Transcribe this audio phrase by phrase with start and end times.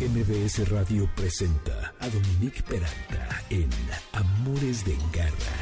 [0.00, 3.68] MBS Radio presenta a Dominique Peralta en
[4.12, 5.58] Amores de Garra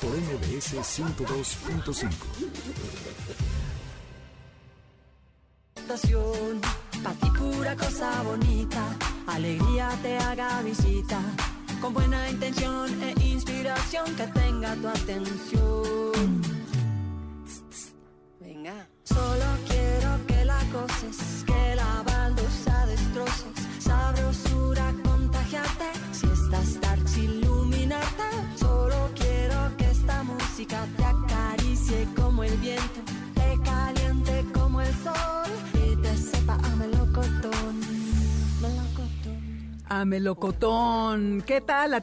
[0.00, 2.08] por MBS 102.5.
[7.04, 8.96] Pa' ti pura cosa bonita,
[9.26, 11.20] alegría te haga visita,
[11.82, 16.40] con buena intención e inspiración que tenga tu atención.
[18.40, 18.88] Venga.
[19.04, 19.45] Solo
[39.96, 41.42] A Melocotón.
[41.46, 41.94] ¿Qué tal?
[41.94, 42.02] A,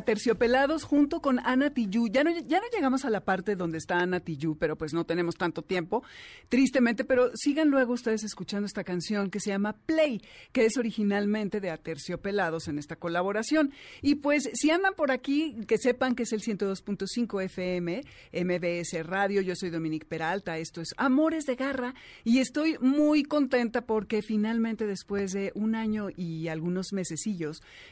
[0.00, 2.08] Terciopelados junto con Ana Tillú.
[2.08, 5.04] Ya no, ya no llegamos a la parte donde está Ana Tillú, pero pues no
[5.04, 6.02] tenemos tanto tiempo,
[6.48, 10.22] tristemente, pero sigan luego ustedes escuchando esta canción que se llama Play,
[10.52, 13.72] que es originalmente de Aterciopelados en esta colaboración.
[14.00, 19.42] Y pues si andan por aquí, que sepan que es el 102.5 FM, MBS Radio,
[19.42, 24.86] yo soy Dominique Peralta, esto es Amores de Garra y estoy muy contenta porque finalmente
[24.86, 26.94] después de un año y algunos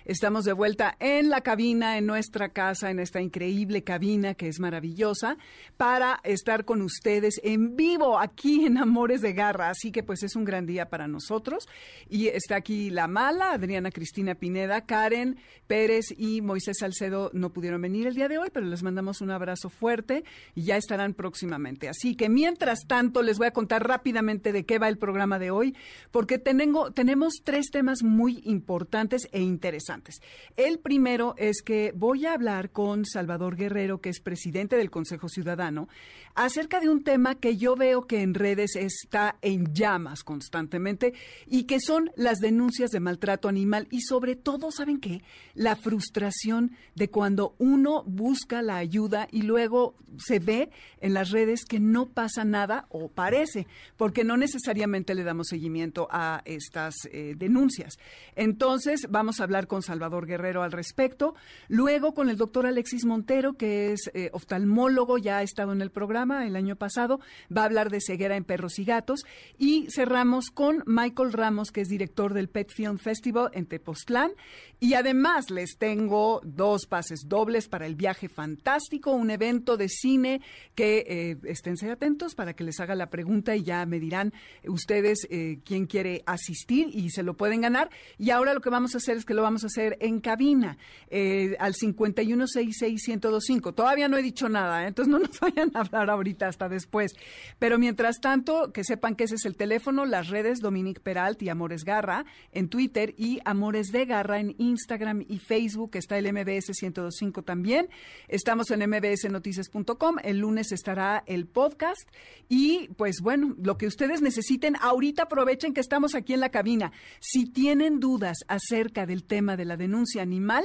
[0.04, 4.60] estamos de vuelta en la cabina, en nuestra casa, en esta increíble cabina que es
[4.60, 5.36] maravillosa,
[5.76, 9.70] para estar con ustedes en vivo aquí en Amores de Garra.
[9.70, 11.68] Así que pues es un gran día para nosotros.
[12.08, 17.80] Y está aquí la mala, Adriana Cristina Pineda, Karen Pérez y Moisés Salcedo no pudieron
[17.80, 21.88] venir el día de hoy, pero les mandamos un abrazo fuerte y ya estarán próximamente.
[21.88, 25.50] Así que mientras tanto les voy a contar rápidamente de qué va el programa de
[25.50, 25.74] hoy,
[26.10, 30.20] porque tengo, tenemos tres temas muy importantes e interesantes.
[30.56, 35.28] El primero es que voy a hablar con Salvador Guerrero, que es presidente del Consejo
[35.28, 35.88] Ciudadano,
[36.34, 41.14] acerca de un tema que yo veo que en redes está en llamas constantemente
[41.46, 45.22] y que son las denuncias de maltrato animal y sobre todo, ¿saben qué?
[45.54, 51.64] La frustración de cuando uno busca la ayuda y luego se ve en las redes
[51.64, 53.66] que no pasa nada o parece,
[53.96, 57.98] porque no necesariamente le damos seguimiento a estas eh, denuncias.
[58.36, 61.34] Entonces, vamos a hablar con Salvador Guerrero al respecto.
[61.68, 65.90] Luego con el doctor Alexis Montero, que es eh, oftalmólogo, ya ha estado en el
[65.90, 67.20] programa el año pasado,
[67.56, 69.24] va a hablar de ceguera en perros y gatos.
[69.58, 74.32] Y cerramos con Michael Ramos, que es director del Pet Film Festival en Tepoztlán.
[74.80, 80.40] Y además les tengo dos pases dobles para el viaje fantástico, un evento de cine
[80.74, 84.32] que eh, esténse atentos para que les haga la pregunta y ya me dirán
[84.66, 87.90] ustedes eh, quién quiere asistir y se lo pueden ganar.
[88.18, 90.78] Y ahora lo que vamos a hacer es que lo vamos a hacer en cabina
[91.10, 93.74] eh, al 5166125.
[93.74, 94.88] Todavía no he dicho nada, ¿eh?
[94.88, 97.12] entonces no nos vayan a hablar ahorita hasta después.
[97.58, 101.48] Pero mientras tanto, que sepan que ese es el teléfono, las redes Dominique Peralt y
[101.48, 105.92] Amores Garra en Twitter y Amores de Garra en Instagram y Facebook.
[105.94, 107.88] Está el MBS 1025 también.
[108.28, 110.16] Estamos en mbsnoticias.com.
[110.22, 112.08] El lunes estará el podcast.
[112.48, 116.92] Y pues bueno, lo que ustedes necesiten, ahorita aprovechen que estamos aquí en la cabina.
[117.20, 120.64] Si tienen dudas acerca del tema de la denuncia animal,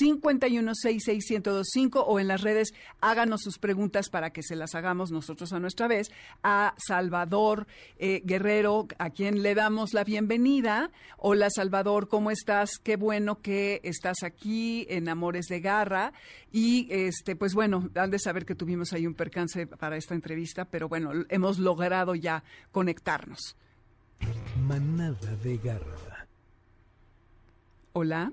[0.00, 5.58] 5166125 o en las redes, háganos sus preguntas para que se las hagamos nosotros a
[5.58, 6.10] nuestra vez
[6.42, 7.66] a Salvador
[7.98, 10.90] eh, Guerrero, a quien le damos la bienvenida.
[11.16, 12.78] Hola Salvador, ¿cómo estás?
[12.82, 16.12] Qué bueno que estás aquí en Amores de Garra.
[16.52, 20.64] Y este, pues bueno, han de saber que tuvimos ahí un percance para esta entrevista,
[20.64, 23.56] pero bueno, hemos logrado ya conectarnos.
[24.66, 26.15] Manada de Garra.
[27.96, 28.30] Hola.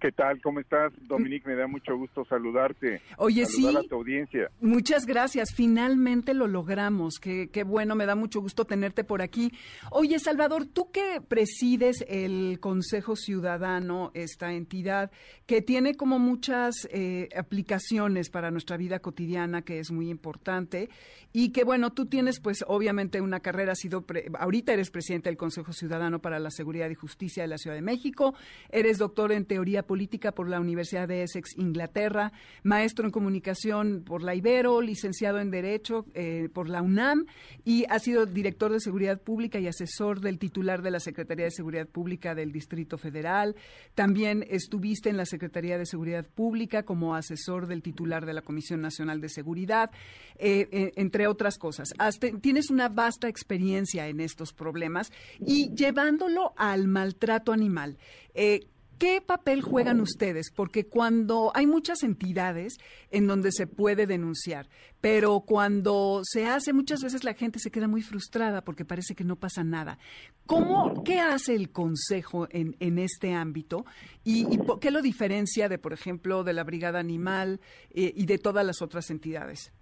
[0.00, 0.40] ¿Qué tal?
[0.42, 0.92] ¿Cómo estás?
[1.02, 3.00] Dominique, me da mucho gusto saludarte.
[3.18, 3.86] Oye, Saludar sí.
[3.86, 4.50] a tu audiencia.
[4.60, 5.54] Muchas gracias.
[5.54, 7.14] Finalmente lo logramos.
[7.18, 9.52] Qué, qué bueno, me da mucho gusto tenerte por aquí.
[9.90, 15.10] Oye, Salvador, tú que presides el Consejo Ciudadano, esta entidad
[15.46, 20.90] que tiene como muchas eh, aplicaciones para nuestra vida cotidiana, que es muy importante,
[21.32, 25.28] y que bueno, tú tienes pues obviamente una carrera, has sido, pre- ahorita eres presidente
[25.28, 28.34] del Consejo Ciudadano para la Seguridad y Justicia de la Ciudad de México,
[28.70, 34.22] eres doctor en teoría política por la Universidad de Essex, Inglaterra, maestro en comunicación por
[34.22, 37.26] la Ibero, licenciado en Derecho eh, por la UNAM
[37.64, 41.50] y ha sido director de Seguridad Pública y asesor del titular de la Secretaría de
[41.50, 43.56] Seguridad Pública del Distrito Federal.
[43.94, 48.80] También estuviste en la Secretaría de Seguridad Pública como asesor del titular de la Comisión
[48.80, 49.90] Nacional de Seguridad,
[50.38, 51.90] eh, eh, entre otras cosas.
[52.40, 57.98] Tienes una vasta experiencia en estos problemas y llevándolo al maltrato animal.
[58.98, 60.50] ¿Qué papel juegan ustedes?
[60.50, 62.78] Porque cuando hay muchas entidades
[63.10, 64.68] en donde se puede denunciar,
[65.02, 69.24] pero cuando se hace, muchas veces la gente se queda muy frustrada porque parece que
[69.24, 69.98] no pasa nada.
[70.46, 73.84] ¿Cómo, qué hace el Consejo en, en este ámbito?
[74.24, 74.46] ¿Y,
[74.80, 77.60] qué lo diferencia de, por ejemplo, de la Brigada Animal
[77.90, 79.72] eh, y de todas las otras entidades?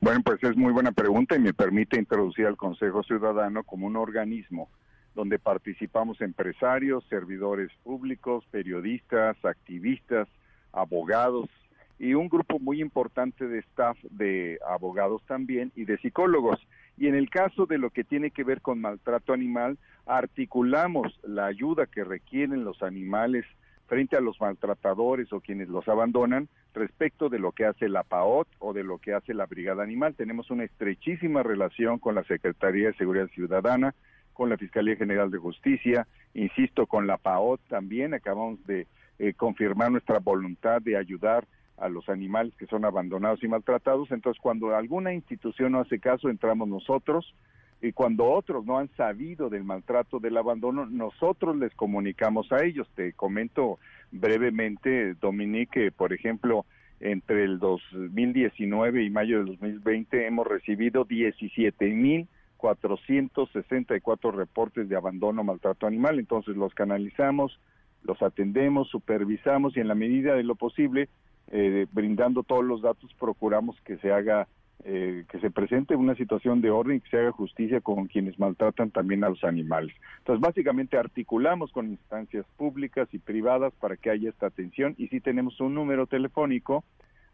[0.00, 3.96] Bueno, pues es muy buena pregunta y me permite introducir al Consejo Ciudadano como un
[3.96, 4.70] organismo
[5.18, 10.28] donde participamos empresarios, servidores públicos, periodistas, activistas,
[10.72, 11.50] abogados
[11.98, 16.64] y un grupo muy importante de staff de abogados también y de psicólogos.
[16.96, 19.76] Y en el caso de lo que tiene que ver con maltrato animal,
[20.06, 23.44] articulamos la ayuda que requieren los animales
[23.88, 28.46] frente a los maltratadores o quienes los abandonan respecto de lo que hace la PAOT
[28.60, 30.14] o de lo que hace la Brigada Animal.
[30.14, 33.96] Tenemos una estrechísima relación con la Secretaría de Seguridad Ciudadana,
[34.38, 38.14] con la Fiscalía General de Justicia, insisto, con la PAOT también.
[38.14, 38.86] Acabamos de
[39.18, 41.44] eh, confirmar nuestra voluntad de ayudar
[41.76, 44.12] a los animales que son abandonados y maltratados.
[44.12, 47.34] Entonces, cuando alguna institución no hace caso, entramos nosotros.
[47.82, 52.88] Y cuando otros no han sabido del maltrato, del abandono, nosotros les comunicamos a ellos.
[52.94, 53.80] Te comento
[54.12, 56.64] brevemente, Dominique, por ejemplo,
[57.00, 65.42] entre el 2019 y mayo del 2020 hemos recibido 17 mil 464 reportes de abandono,
[65.42, 66.18] maltrato animal.
[66.18, 67.58] Entonces los canalizamos,
[68.02, 71.08] los atendemos, supervisamos y en la medida de lo posible,
[71.50, 74.48] eh, brindando todos los datos, procuramos que se haga,
[74.84, 78.38] eh, que se presente una situación de orden y que se haga justicia con quienes
[78.38, 79.94] maltratan también a los animales.
[80.18, 85.20] Entonces básicamente articulamos con instancias públicas y privadas para que haya esta atención y si
[85.20, 86.84] tenemos un número telefónico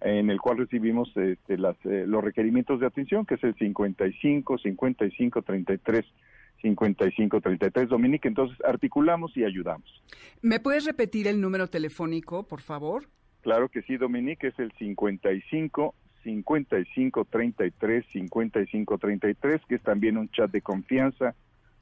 [0.00, 4.58] en el cual recibimos este, las, eh, los requerimientos de atención, que es el 55,
[4.58, 6.04] 55, 33,
[6.62, 8.28] 55, 33, Dominique.
[8.28, 10.02] Entonces, articulamos y ayudamos.
[10.42, 13.08] ¿Me puedes repetir el número telefónico, por favor?
[13.42, 20.30] Claro que sí, Dominique, es el 55, 55, 33, 55, 33, que es también un
[20.30, 21.34] chat de confianza,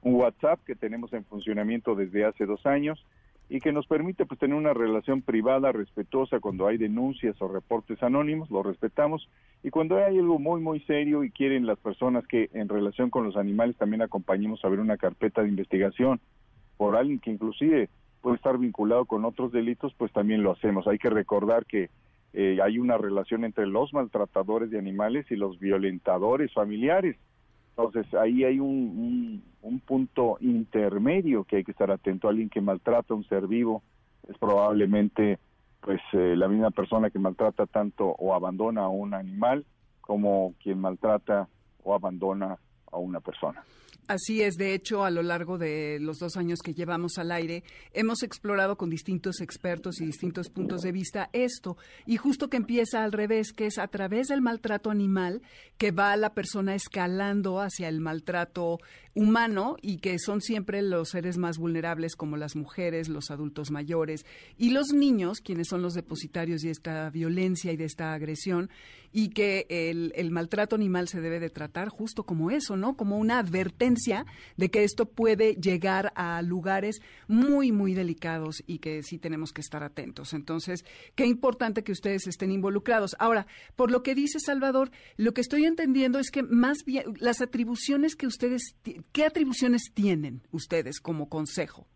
[0.02, 3.04] un WhatsApp que tenemos en funcionamiento desde hace dos años
[3.52, 8.02] y que nos permite pues tener una relación privada respetuosa cuando hay denuncias o reportes
[8.02, 9.28] anónimos, lo respetamos
[9.62, 13.24] y cuando hay algo muy muy serio y quieren las personas que en relación con
[13.24, 16.18] los animales también acompañemos a ver una carpeta de investigación
[16.78, 17.90] por alguien que inclusive
[18.22, 20.86] puede estar vinculado con otros delitos, pues también lo hacemos.
[20.86, 21.90] Hay que recordar que
[22.32, 27.18] eh, hay una relación entre los maltratadores de animales y los violentadores familiares
[27.76, 32.28] entonces ahí hay un, un, punto intermedio que hay que estar atento.
[32.28, 33.82] Alguien que maltrata a un ser vivo
[34.28, 35.38] es probablemente
[35.80, 39.64] pues eh, la misma persona que maltrata tanto o abandona a un animal
[40.00, 41.48] como quien maltrata
[41.82, 42.58] o abandona
[42.90, 43.64] a una persona.
[44.08, 47.62] Así es, de hecho, a lo largo de los dos años que llevamos al aire,
[47.92, 53.04] hemos explorado con distintos expertos y distintos puntos de vista esto, y justo que empieza
[53.04, 55.40] al revés, que es a través del maltrato animal
[55.78, 58.80] que va la persona escalando hacia el maltrato
[59.14, 64.24] humano y que son siempre los seres más vulnerables como las mujeres, los adultos mayores
[64.56, 68.70] y los niños, quienes son los depositarios de esta violencia y de esta agresión,
[69.12, 72.96] y que el, maltrato animal se debe de tratar justo como eso, ¿no?
[72.96, 74.24] Como una advertencia
[74.56, 79.60] de que esto puede llegar a lugares muy, muy delicados y que sí tenemos que
[79.60, 80.32] estar atentos.
[80.32, 83.14] Entonces, qué importante que ustedes estén involucrados.
[83.18, 87.42] Ahora, por lo que dice Salvador, lo que estoy entendiendo es que más bien las
[87.42, 88.74] atribuciones que ustedes
[89.12, 91.86] ¿Qué atribuciones tienen ustedes como consejo?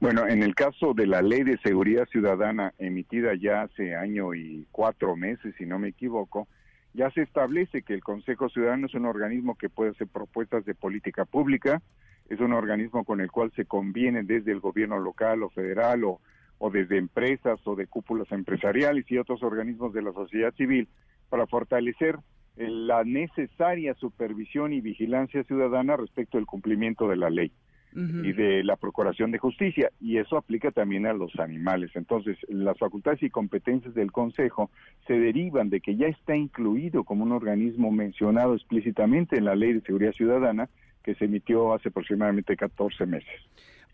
[0.00, 4.66] Bueno, en el caso de la Ley de Seguridad Ciudadana emitida ya hace año y
[4.70, 6.48] cuatro meses, si no me equivoco,
[6.94, 10.74] ya se establece que el Consejo Ciudadano es un organismo que puede hacer propuestas de
[10.74, 11.80] política pública,
[12.28, 16.20] es un organismo con el cual se conviene desde el gobierno local o federal o,
[16.58, 20.88] o desde empresas o de cúpulas empresariales y otros organismos de la sociedad civil
[21.28, 22.18] para fortalecer
[22.56, 27.52] la necesaria supervisión y vigilancia ciudadana respecto al cumplimiento de la ley
[27.94, 31.90] y de la procuración de justicia y eso aplica también a los animales.
[31.94, 34.70] Entonces, las facultades y competencias del Consejo
[35.06, 39.74] se derivan de que ya está incluido como un organismo mencionado explícitamente en la Ley
[39.74, 40.70] de Seguridad Ciudadana
[41.02, 43.28] que se emitió hace aproximadamente 14 meses.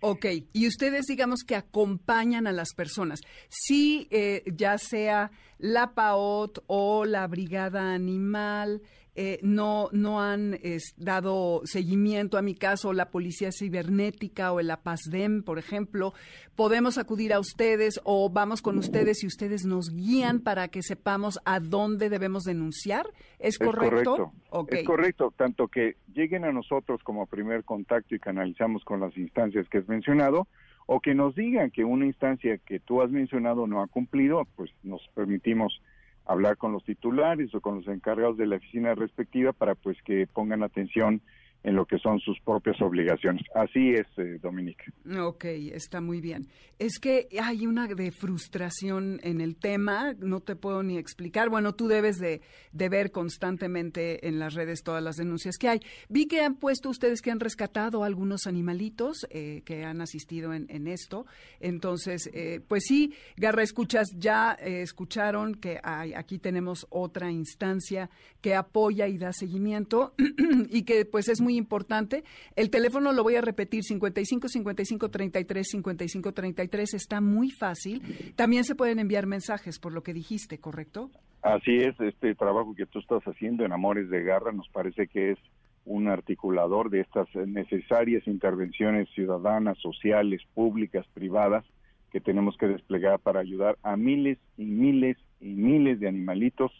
[0.00, 3.20] Ok, y ustedes digamos que acompañan a las personas.
[3.48, 8.82] Sí, eh, ya sea la PAOT o la Brigada Animal,
[9.20, 10.56] eh, no, no han
[10.96, 16.14] dado seguimiento a mi caso, la Policía Cibernética o el APASDEM, por ejemplo,
[16.54, 21.40] podemos acudir a ustedes o vamos con ustedes y ustedes nos guían para que sepamos
[21.44, 23.06] a dónde debemos denunciar.
[23.40, 24.30] ¿Es correcto?
[24.68, 29.68] Es correcto, tanto que lleguen a nosotros como primer contacto y canalizamos con las instancias
[29.68, 30.46] que has mencionado,
[30.86, 34.70] o que nos digan que una instancia que tú has mencionado no ha cumplido, pues
[34.84, 35.82] nos permitimos
[36.28, 40.26] hablar con los titulares o con los encargados de la oficina respectiva para pues que
[40.26, 41.22] pongan atención
[41.64, 43.42] en lo que son sus propias obligaciones.
[43.54, 44.84] Así es, eh, Dominique.
[45.18, 46.48] Ok, está muy bien.
[46.78, 51.48] Es que hay una de frustración en el tema, no te puedo ni explicar.
[51.48, 52.40] Bueno, tú debes de,
[52.72, 55.80] ver constantemente en las redes todas las denuncias que hay.
[56.08, 60.86] Vi que han puesto ustedes que han rescatado algunos animalitos eh, que han asistido en,
[60.86, 61.26] esto.
[61.58, 68.08] Entonces, eh, pues sí, Garra Escuchas, ya eh, escucharon que hay, aquí tenemos otra instancia
[68.40, 70.14] que apoya y da seguimiento
[70.70, 72.24] y que pues es muy importante.
[72.56, 78.02] El teléfono lo voy a repetir, 55 55 33 55 33, está muy fácil.
[78.36, 81.10] También se pueden enviar mensajes, por lo que dijiste, ¿correcto?
[81.42, 85.32] Así es, este trabajo que tú estás haciendo en Amores de Garra nos parece que
[85.32, 85.38] es
[85.84, 91.64] un articulador de estas necesarias intervenciones ciudadanas, sociales, públicas, privadas,
[92.12, 96.72] que tenemos que desplegar para ayudar a miles y miles y miles de animalitos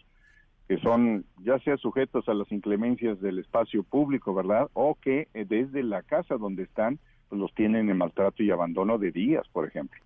[0.69, 4.69] que son ya sea sujetos a las inclemencias del espacio público, ¿verdad?
[4.75, 6.99] O que eh, desde la casa donde están,
[7.29, 9.99] pues los tienen en maltrato y abandono de días, por ejemplo.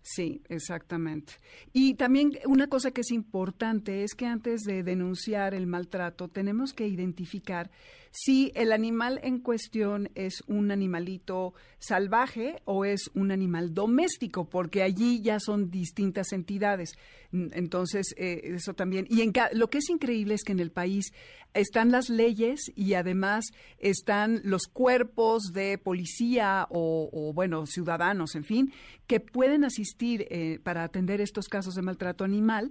[0.00, 1.34] Sí, exactamente.
[1.72, 6.72] Y también una cosa que es importante es que antes de denunciar el maltrato tenemos
[6.72, 7.70] que identificar
[8.10, 14.82] si el animal en cuestión es un animalito salvaje o es un animal doméstico, porque
[14.82, 16.92] allí ya son distintas entidades.
[17.32, 19.06] Entonces, eh, eso también.
[19.10, 21.12] Y en lo que es increíble es que en el país
[21.54, 23.46] están las leyes y además
[23.78, 28.72] están los cuerpos de policía o, bueno, ciudadanos, en fin,
[29.06, 32.70] que pueden asistir eh, para atender estos casos de maltrato animal,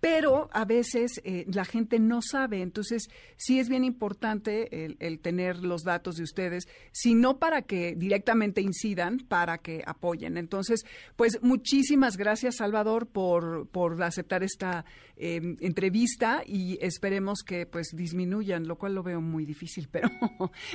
[0.00, 2.62] pero a veces eh, la gente no sabe.
[2.62, 7.94] Entonces, sí es bien importante el, tener los datos de ustedes, si no para que
[7.96, 10.36] directamente incidan, para que apoyen.
[10.36, 10.84] Entonces,
[11.16, 14.84] pues muchísimas gracias, Salvador, por, por aceptar esta
[15.16, 20.08] em, entrevista y esperemos que pues disminuyan, lo cual lo veo muy difícil, pero,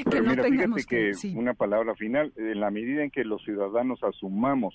[0.09, 4.73] que no tengamos que, una palabra final, en la medida en que los ciudadanos asumamos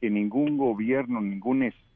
[0.00, 1.91] que ningún gobierno, ningún Estado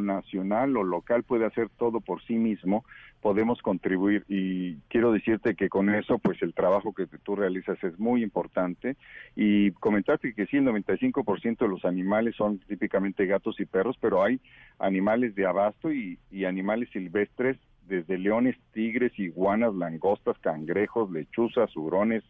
[0.00, 2.84] nacional o local puede hacer todo por sí mismo,
[3.20, 4.24] podemos contribuir.
[4.28, 8.96] Y quiero decirte que con eso pues el trabajo que tú realizas es muy importante.
[9.34, 14.22] Y comentarte que sí el 95% de los animales son típicamente gatos y perros, pero
[14.22, 14.40] hay
[14.78, 17.56] animales de abasto y, y animales silvestres
[17.88, 22.24] desde leones, tigres, iguanas, langostas, cangrejos, lechuzas, hurones,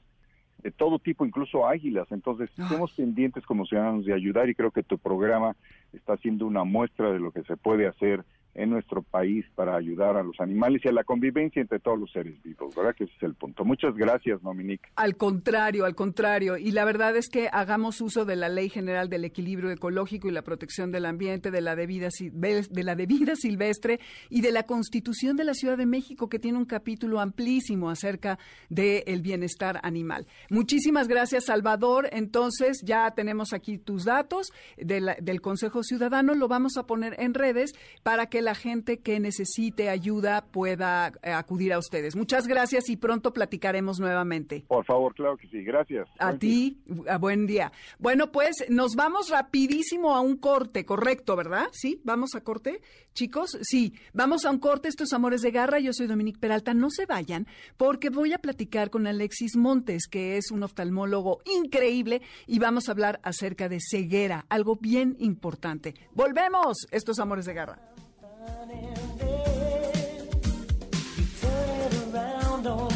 [0.62, 2.10] de todo tipo, incluso águilas.
[2.10, 5.56] Entonces, somos pendientes como ciudadanos de ayudar y creo que tu programa
[5.92, 8.25] está siendo una muestra de lo que se puede hacer
[8.56, 12.10] en nuestro país para ayudar a los animales y a la convivencia entre todos los
[12.10, 12.94] seres vivos, ¿verdad?
[12.94, 13.64] Que ese es el punto.
[13.64, 14.88] Muchas gracias, Dominique.
[14.96, 16.56] Al contrario, al contrario.
[16.56, 20.32] Y la verdad es que hagamos uso de la Ley General del Equilibrio Ecológico y
[20.32, 25.36] la Protección del Ambiente, de la debida, de la debida silvestre y de la Constitución
[25.36, 28.38] de la Ciudad de México, que tiene un capítulo amplísimo acerca
[28.70, 30.26] del bienestar animal.
[30.48, 32.08] Muchísimas gracias, Salvador.
[32.10, 36.34] Entonces, ya tenemos aquí tus datos del Consejo Ciudadano.
[36.34, 41.32] Lo vamos a poner en redes para que la gente que necesite ayuda pueda eh,
[41.32, 42.14] acudir a ustedes.
[42.14, 44.64] Muchas gracias y pronto platicaremos nuevamente.
[44.68, 45.64] Por favor, claro que sí.
[45.64, 46.08] Gracias.
[46.20, 46.78] A ti,
[47.18, 47.72] buen día.
[47.98, 51.66] Bueno, pues nos vamos rapidísimo a un corte, correcto, ¿verdad?
[51.72, 52.80] Sí, vamos a corte.
[53.14, 54.88] Chicos, sí, vamos a un corte.
[54.88, 55.80] Estos Amores de Garra.
[55.80, 56.72] Yo soy Dominique Peralta.
[56.72, 62.22] No se vayan porque voy a platicar con Alexis Montes, que es un oftalmólogo increíble
[62.46, 65.94] y vamos a hablar acerca de ceguera, algo bien importante.
[66.14, 67.95] Volvemos, estos Amores de Garra.
[71.16, 72.95] You turn it around on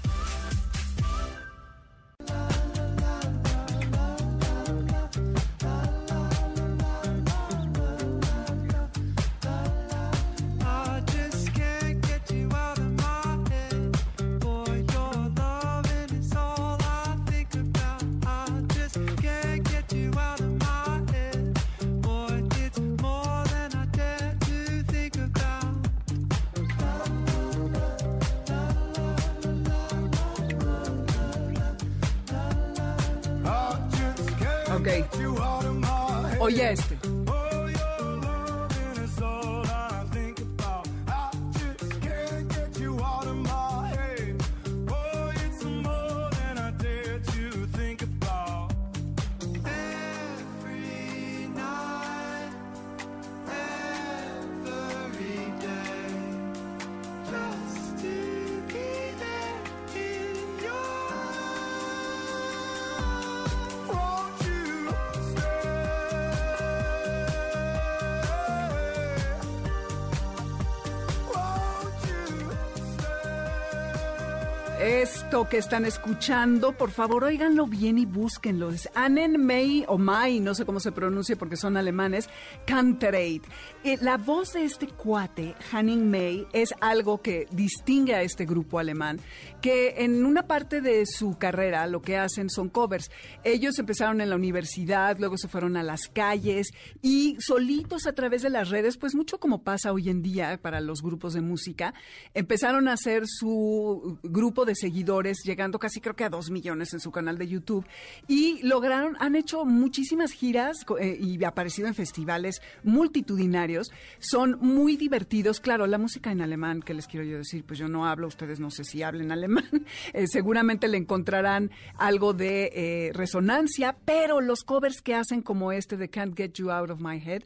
[75.31, 78.69] Que están escuchando, por favor, óiganlo bien y búsquenlo.
[78.69, 82.29] Es Annen May o May, no sé cómo se pronuncia porque son alemanes,
[82.67, 83.41] Canterate.
[83.83, 88.77] Eh, la voz de este cuate, Hanning May, es algo que distingue a este grupo
[88.77, 89.19] alemán,
[89.61, 93.09] que en una parte de su carrera lo que hacen son covers.
[93.43, 96.71] Ellos empezaron en la universidad, luego se fueron a las calles
[97.01, 100.81] y solitos a través de las redes, pues mucho como pasa hoy en día para
[100.81, 101.93] los grupos de música,
[102.33, 106.99] empezaron a hacer su grupo de seguidores, llegando casi creo que a dos millones en
[106.99, 107.85] su canal de YouTube.
[108.27, 113.91] Y lograron, han hecho muchísimas giras eh, y aparecido en festivales multitudinarios.
[114.19, 115.59] Son muy divertidos.
[115.59, 117.63] Claro, la música en alemán, que les quiero yo decir?
[117.63, 119.69] Pues yo no hablo, ustedes no sé si hablen alemán.
[120.13, 125.95] Eh, seguramente le encontrarán algo de eh, resonancia, pero los covers que hacen como este
[125.95, 127.43] de Can't Get You Out of My Head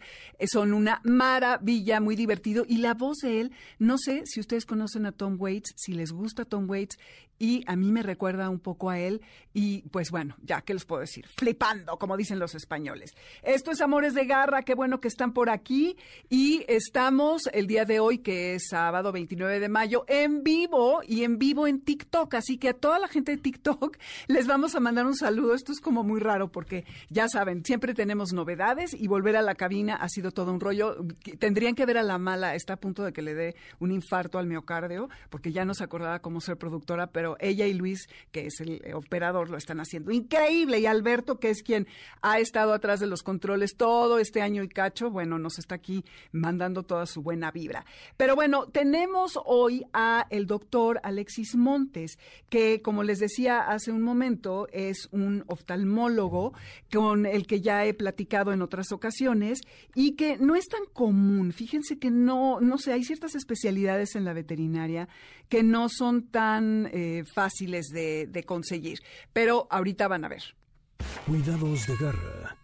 [0.47, 2.65] son una maravilla, muy divertido.
[2.67, 6.11] Y la voz de él, no sé si ustedes conocen a Tom Waits, si les
[6.11, 6.97] gusta Tom Waits,
[7.39, 9.21] y a mí me recuerda un poco a él
[9.53, 11.27] y pues bueno, ya, ¿qué les puedo decir?
[11.35, 13.15] Flipando, como dicen los españoles.
[13.41, 15.97] Esto es Amores de Garra, qué bueno que están por aquí
[16.29, 21.23] y estamos el día de hoy, que es sábado 29 de mayo, en vivo y
[21.23, 24.79] en vivo en TikTok, así que a toda la gente de TikTok les vamos a
[24.79, 25.53] mandar un saludo.
[25.53, 29.55] Esto es como muy raro porque ya saben, siempre tenemos novedades y volver a la
[29.55, 30.97] cabina ha sido todo un rollo.
[31.39, 34.37] Tendrían que ver a la mala, está a punto de que le dé un infarto
[34.37, 38.07] al miocardio porque ya no se acordaba cómo ser productora, pero pero ella y Luis,
[38.31, 40.79] que es el operador, lo están haciendo increíble.
[40.79, 41.87] Y Alberto, que es quien
[42.21, 46.05] ha estado atrás de los controles todo este año y cacho, bueno, nos está aquí
[46.31, 47.83] mandando toda su buena vibra.
[48.15, 54.03] Pero bueno, tenemos hoy a el doctor Alexis Montes, que como les decía hace un
[54.03, 56.53] momento, es un oftalmólogo
[56.93, 59.61] con el que ya he platicado en otras ocasiones
[59.95, 61.53] y que no es tan común.
[61.53, 65.07] Fíjense que no, no sé, hay ciertas especialidades en la veterinaria
[65.49, 68.99] que no son tan eh, fáciles de, de conseguir.
[69.33, 70.55] Pero ahorita van a ver.
[71.25, 72.57] Cuidados de garra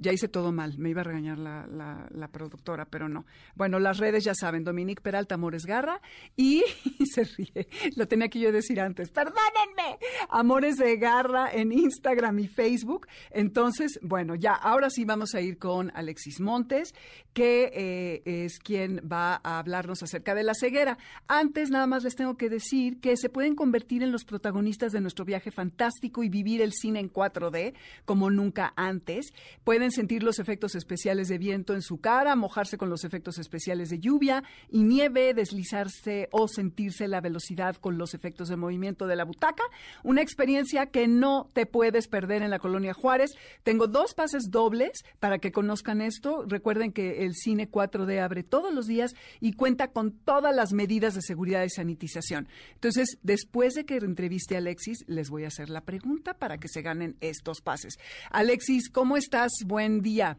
[0.00, 3.26] ya hice todo mal, me iba a regañar la, la, productora, pero no.
[3.54, 6.00] Bueno, las redes ya saben, Dominique Peralta Amores Garra
[6.36, 6.64] y,
[7.14, 9.98] se ríe, lo tenía que yo decir antes, perdónenme,
[10.30, 13.06] Amores de Garra en Instagram y Facebook.
[13.30, 16.94] Entonces, bueno, ya, ahora sí vamos a ir con Alexis Montes,
[17.32, 20.98] que eh, es quien va a hablarnos acerca de la ceguera.
[21.28, 25.00] Antes, nada más les tengo que decir que se pueden convertir en los protagonistas de
[25.00, 29.32] nuestro viaje fantástico y vivir el cine en 4D como nunca antes.
[29.64, 33.90] Pueden sentir los efectos especiales de viento en su cara, mojarse con los efectos especiales
[33.90, 39.16] de lluvia y nieve, deslizarse o sentirse la velocidad con los efectos de movimiento de
[39.16, 39.64] la butaca.
[40.02, 43.32] Una experiencia que no te puedes perder en la colonia Juárez.
[43.62, 46.44] Tengo dos pases dobles para que conozcan esto.
[46.46, 51.14] Recuerden que el cine 4D abre todos los días y cuenta con todas las medidas
[51.14, 52.48] de seguridad y sanitización.
[52.74, 56.68] Entonces, después de que entreviste a Alexis, les voy a hacer la pregunta para que
[56.68, 57.98] se ganen estos pases.
[58.30, 59.50] Alexis, ¿cómo estás?
[59.70, 60.36] Buen día.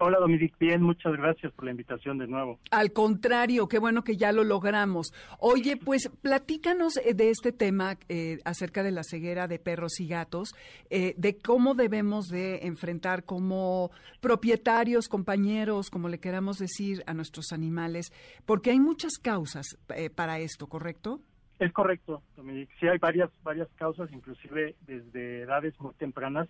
[0.00, 2.60] Hola Dominique, bien, muchas gracias por la invitación de nuevo.
[2.70, 5.12] Al contrario, qué bueno que ya lo logramos.
[5.40, 10.06] Oye, pues platícanos eh, de este tema eh, acerca de la ceguera de perros y
[10.06, 10.54] gatos,
[10.90, 17.50] eh, de cómo debemos de enfrentar como propietarios, compañeros, como le queramos decir a nuestros
[17.50, 18.12] animales,
[18.46, 19.76] porque hay muchas causas
[20.14, 21.20] para esto, ¿correcto?
[21.58, 22.72] Es correcto, Dominique.
[22.78, 26.48] Sí, hay varias, varias causas, inclusive desde edades muy tempranas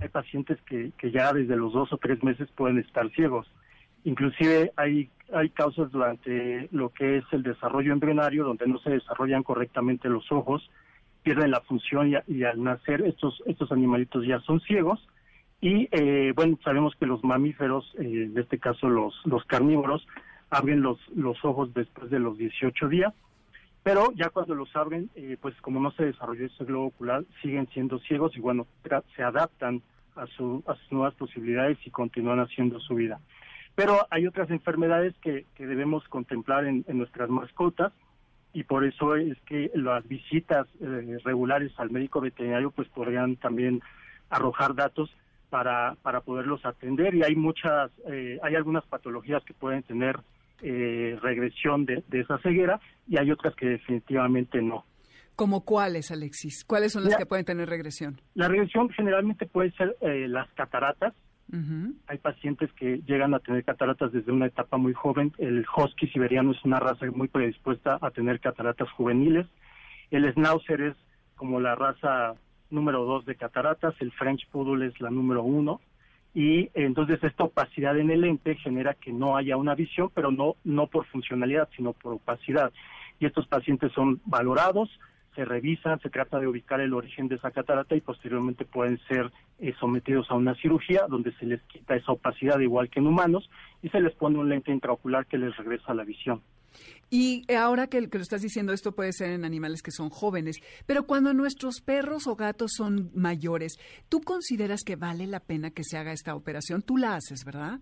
[0.00, 3.50] hay pacientes que, que ya desde los dos o tres meses pueden estar ciegos.
[4.04, 9.42] Inclusive hay, hay causas durante lo que es el desarrollo embrionario, donde no se desarrollan
[9.42, 10.70] correctamente los ojos,
[11.22, 15.06] pierden la función y, al nacer estos, estos animalitos ya son ciegos.
[15.60, 20.06] Y eh, bueno, sabemos que los mamíferos, eh, en este caso los, los carnívoros,
[20.50, 23.12] abren los, los ojos después de los 18 días,
[23.88, 27.66] pero ya cuando los abren, eh, pues como no se desarrolló ese globo ocular, siguen
[27.72, 28.66] siendo ciegos y bueno,
[29.16, 29.80] se adaptan
[30.14, 33.18] a, su, a sus nuevas posibilidades y continúan haciendo su vida.
[33.74, 37.94] Pero hay otras enfermedades que, debemos contemplar en, nuestras mascotas
[38.52, 43.80] y por eso es que las visitas eh, regulares al médico veterinario pues podrían también
[44.28, 45.08] arrojar datos
[45.48, 50.18] para, para poderlos atender y hay muchas, eh, hay algunas patologías que pueden tener
[50.62, 54.84] eh, regresión de, esa ceguera y hay otras que definitivamente no.
[55.36, 56.64] ¿Como cuáles, Alexis?
[56.64, 58.20] ¿Cuáles son las que pueden tener regresión?
[58.34, 61.14] La regresión generalmente puede ser eh, las cataratas.
[62.08, 65.32] Hay pacientes que llegan a tener cataratas desde una etapa muy joven.
[65.38, 69.46] El husky siberiano es una raza muy predispuesta a tener cataratas juveniles.
[70.10, 70.96] El schnauzer es
[71.36, 72.34] como la raza
[72.70, 75.80] número dos de cataratas, el French Poodle es la número uno,
[76.34, 80.56] y entonces esta opacidad en el lente genera que no haya una visión, pero no,
[80.64, 82.72] no por funcionalidad, sino por opacidad.
[83.18, 84.90] Y estos pacientes son valorados,
[85.34, 89.30] se revisan, se trata de ubicar el origen de esa catarata y posteriormente pueden ser
[89.58, 93.48] eh, sometidos a una cirugía donde se les quita esa opacidad igual que en humanos
[93.82, 96.42] y se les pone un lente intraocular que les regresa la visión.
[97.10, 101.04] Y ahora que, lo estás diciendo, esto puede ser en animales que son jóvenes, pero
[101.04, 105.96] cuando nuestros perros o gatos son mayores, ¿tú consideras que vale la pena que se
[105.96, 106.82] haga esta operación?
[106.82, 107.80] Tú la haces, ¿verdad?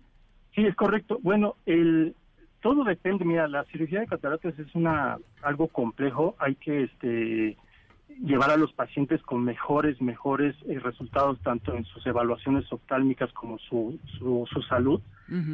[0.55, 1.19] Sí, es correcto.
[1.21, 2.15] Bueno, el,
[2.61, 3.25] todo depende.
[3.25, 6.35] Mira, la cirugía de cataratas es una algo complejo.
[6.39, 7.57] Hay que este,
[8.23, 13.59] llevar a los pacientes con mejores, mejores eh, resultados tanto en sus evaluaciones oftálmicas como
[13.59, 15.01] su, su, su salud.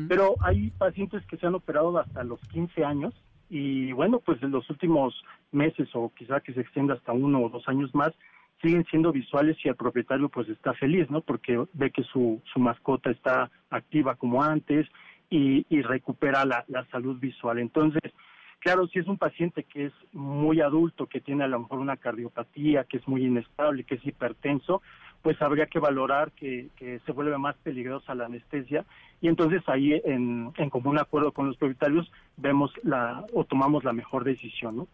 [0.07, 3.11] Pero hay pacientes que se han operado hasta los 15 años
[3.53, 5.13] y bueno, pues en los últimos
[5.51, 8.11] meses o quizá que se extienda hasta uno o dos años más,
[8.63, 11.21] siguen siendo visuales y el propietario pues está feliz, ¿no?
[11.21, 14.87] Porque ve que su, su mascota está activa como antes
[15.29, 17.59] y, y recupera la, la salud visual.
[17.59, 18.11] Entonces,
[18.57, 21.97] claro, si es un paciente que es muy adulto, que tiene a lo mejor una
[21.97, 24.81] cardiopatía, que es muy inestable, que es hipertenso,
[25.23, 28.85] pues habría que valorar que, se vuelve más peligrosa la anestesia
[29.21, 33.93] y entonces ahí en, en común acuerdo con los propietarios vemos la o tomamos la
[33.93, 34.87] mejor decisión, ¿no?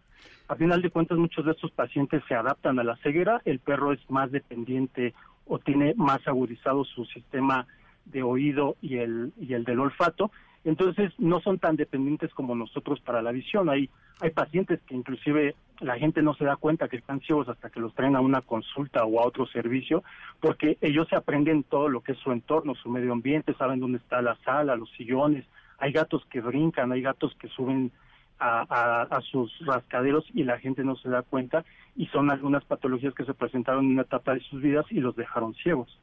[0.48, 3.92] A final de cuentas muchos de estos pacientes se adaptan a la ceguera, el perro
[3.92, 5.14] es más dependiente
[5.46, 7.68] o tiene más agudizado su sistema
[8.06, 10.32] de oído y el y el del olfato
[10.64, 13.70] entonces no son tan dependientes como nosotros para la visión.
[13.70, 13.90] Hay,
[14.20, 17.80] hay pacientes que inclusive la gente no se da cuenta que están ciegos hasta que
[17.80, 20.04] los traen a una consulta o a otro servicio,
[20.40, 24.00] porque ellos se aprenden todo lo que es su entorno, su medio ambiente, saben dónde
[24.00, 25.46] está la sala, los sillones.
[25.78, 27.92] Hay gatos que brincan, hay gatos que suben
[28.40, 31.66] a, a, a, sus rascaderos y la gente no se da cuenta
[31.96, 35.16] y son algunas patologías que se presentaron en una etapa de sus vidas y los
[35.16, 36.00] dejaron ciegos.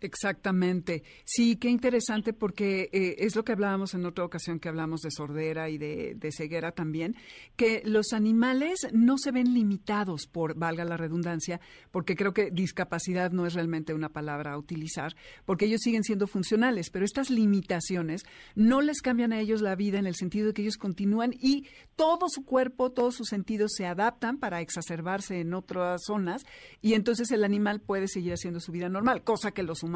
[0.00, 1.02] Exactamente.
[1.24, 5.10] Sí, qué interesante porque eh, es lo que hablábamos en otra ocasión que hablamos de
[5.10, 7.16] sordera y de, ceguera también,
[7.56, 11.60] que los animales no se ven limitados por, valga la redundancia,
[11.90, 16.26] porque creo que discapacidad no es realmente una palabra a utilizar, porque ellos siguen siendo
[16.26, 18.22] funcionales, pero estas limitaciones
[18.54, 21.66] no les cambian a ellos la vida en el sentido de que ellos continúan y
[21.96, 26.46] todo su cuerpo, todos sus sentidos se adaptan para exacerbarse en otras zonas
[26.80, 29.89] y entonces el animal puede seguir haciendo su vida normal, cosa que los humanos,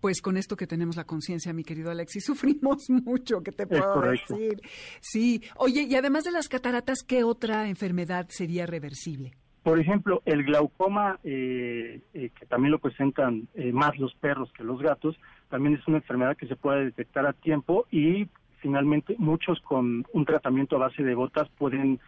[0.00, 4.00] pues con esto que tenemos la conciencia, mi querido Alexis, sufrimos mucho, ¿qué te puedo
[4.00, 4.60] decir?
[5.00, 9.32] Sí, oye, y además de las cataratas, ¿qué otra enfermedad sería reversible?
[9.62, 14.64] Por ejemplo, el glaucoma, eh, eh, que también lo presentan eh, más los perros que
[14.64, 15.18] los gatos,
[15.50, 18.28] también es una enfermedad que se puede detectar a tiempo y
[18.60, 22.00] finalmente muchos con un tratamiento a base de gotas pueden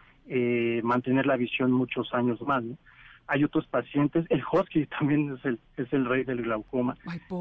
[0.83, 2.63] mantener la visión muchos años más.
[2.63, 2.77] ¿no?
[3.31, 6.95] Hay otros pacientes, el husky también es el, es el rey del glaucoma.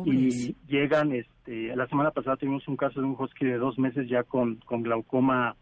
[0.06, 4.08] y llegan, este, la semana pasada tuvimos un caso de un husky de dos meses
[4.08, 5.56] ya con, con glaucoma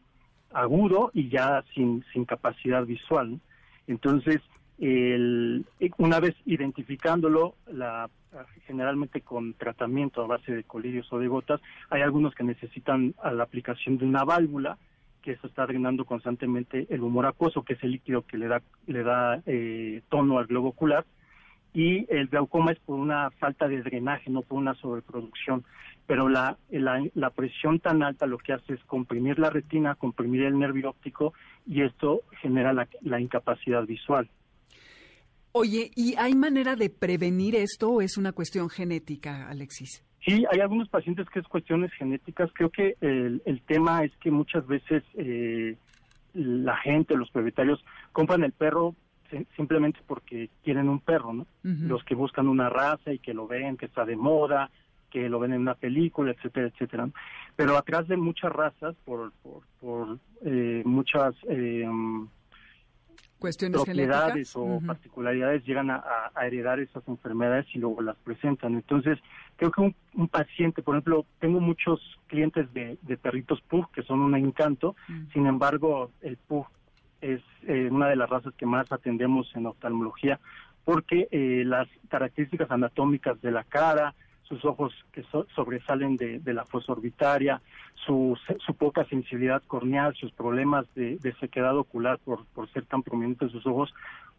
[0.52, 3.40] agudo y ya sin, sin capacidad visual.
[3.86, 4.42] Entonces,
[4.78, 5.64] el,
[5.96, 8.10] una vez identificándolo, la,
[8.66, 13.44] generalmente con tratamiento a base de colirios o de gotas, hay algunos que necesitan la
[13.44, 14.76] aplicación de una válvula
[15.28, 18.62] que eso está drenando constantemente el humor acuoso, que es el líquido que le da,
[18.86, 21.04] le da eh, tono al globo ocular,
[21.74, 25.66] y el glaucoma es por una falta de drenaje, no por una sobreproducción.
[26.06, 30.58] Pero la, la, presión tan alta lo que hace es comprimir la retina, comprimir el
[30.58, 31.34] nervio óptico,
[31.66, 34.30] y esto genera la, la incapacidad visual.
[35.52, 40.07] Oye, ¿y hay manera de prevenir esto o es una cuestión genética, Alexis?
[40.24, 42.50] Sí, hay algunos pacientes que es cuestiones genéticas.
[42.52, 45.76] Creo que el, el tema es que muchas veces eh,
[46.34, 48.94] la gente, los propietarios, compran el perro
[49.56, 51.46] simplemente porque quieren un perro, ¿no?
[51.62, 54.70] Los que buscan una raza y que lo ven, que está de moda,
[55.10, 57.08] que lo ven en una película, etcétera, etcétera.
[57.54, 61.86] Pero atrás de muchas razas, por, por, por eh, muchas eh,
[63.38, 66.02] cuestiones propiedades o particularidades llegan a,
[66.42, 68.74] heredar esas enfermedades y luego las presentan.
[68.74, 69.18] Entonces,
[69.56, 69.80] creo que
[70.14, 75.32] un, paciente, por ejemplo, tengo muchos clientes de, perritos Pug que son un encanto, mm.
[75.32, 76.66] sin embargo, el Pug
[77.20, 80.38] es eh, una de las razas que más atendemos en oftalmología
[80.84, 84.14] porque eh, las características anatómicas de la cara,
[84.48, 85.22] sus ojos que
[85.54, 87.60] sobresalen de, la fosa orbitaria,
[87.94, 93.52] su, su, poca sensibilidad corneal, sus problemas de, sequedad ocular por, por ser tan prominentes
[93.52, 93.92] sus ojos,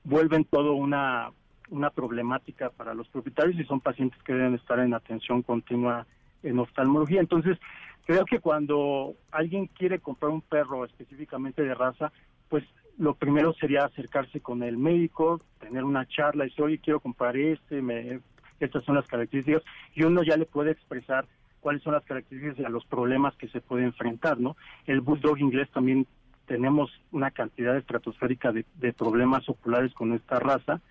[0.03, 1.29] vuelven todo una,
[1.69, 6.07] una problemática para los propietarios y son pacientes que deben estar en atención continua
[6.41, 7.19] en oftalmología.
[7.19, 7.59] Entonces,
[8.05, 12.11] creo que cuando alguien quiere comprar un perro específicamente de raza,
[12.47, 12.63] pues
[12.97, 17.37] lo primero sería acercarse con el médico, tener una charla y decir, oye, quiero comprar
[17.37, 18.19] este, me,
[18.59, 19.63] estas son las características,
[19.95, 21.25] y uno ya le puede expresar
[21.59, 24.55] cuáles son las características y los problemas que se puede enfrentar, ¿no?
[24.85, 26.07] El bulldog inglés también
[26.45, 30.81] tenemos una cantidad estratosférica de, problemas oculares con esta raza,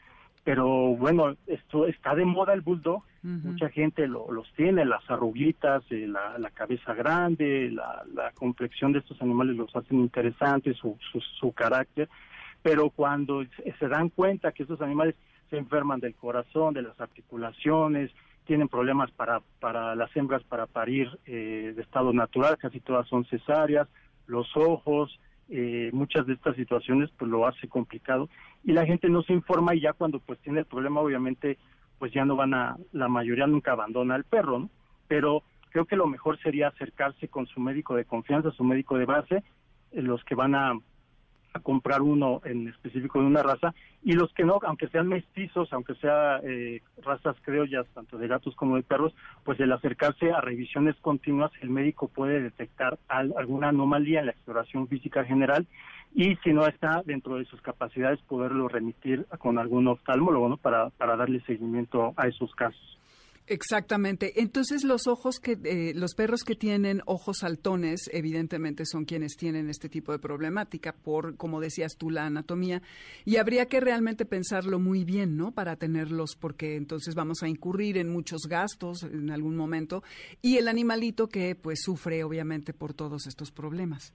[0.45, 5.83] pero bueno, esto está de moda el bulldog, mucha gente lo, los tiene, las arruguitas,
[5.91, 11.53] eh, la, cabeza grande, la, complexión de estos animales los hacen interesantes, su, su, su
[11.53, 12.09] carácter,
[12.63, 13.45] pero cuando
[13.79, 15.17] se dan cuenta que estos animales
[15.51, 18.11] se enferman del corazón, de las articulaciones,
[18.45, 23.25] tienen problemas para, para las hembras para parir eh, de estado natural, casi todas son
[23.27, 23.89] cesáreas,
[24.27, 25.19] los ojos,
[25.51, 28.29] eh, muchas de estas situaciones pues lo hace complicado
[28.65, 31.57] y la gente no se informa y ya cuando pues tiene el problema obviamente
[31.99, 34.71] pues ya no van a, la mayoría nunca abandona al perro, ¿no?
[35.09, 39.05] Pero creo que lo mejor sería acercarse con su médico de confianza, su médico de
[39.05, 39.43] base,
[39.93, 40.73] eh, los que van a
[41.53, 45.73] a comprar uno en específico de una raza y los que no, aunque sean mestizos,
[45.73, 50.41] aunque sea eh, razas criollas, tanto de gatos como de perros, pues el acercarse a
[50.41, 55.67] revisiones continuas, el médico puede detectar alguna anomalía en la exploración física general
[56.15, 60.57] y si no está dentro de sus capacidades poderlo remitir con algún oftalmólogo ¿no?
[60.57, 62.99] para, para darle seguimiento a esos casos.
[63.49, 64.43] Exactamente.
[64.43, 69.71] Entonces los ojos que eh, los perros que tienen ojos saltones, evidentemente son quienes tienen
[69.71, 72.83] este tipo de problemática por, como decías tú, la anatomía.
[73.25, 75.53] Y habría que realmente pensarlo muy bien, ¿no?
[75.53, 80.03] Para tenerlos, porque entonces vamos a incurrir en muchos gastos en algún momento
[80.43, 84.13] y el animalito que pues sufre obviamente por todos estos problemas.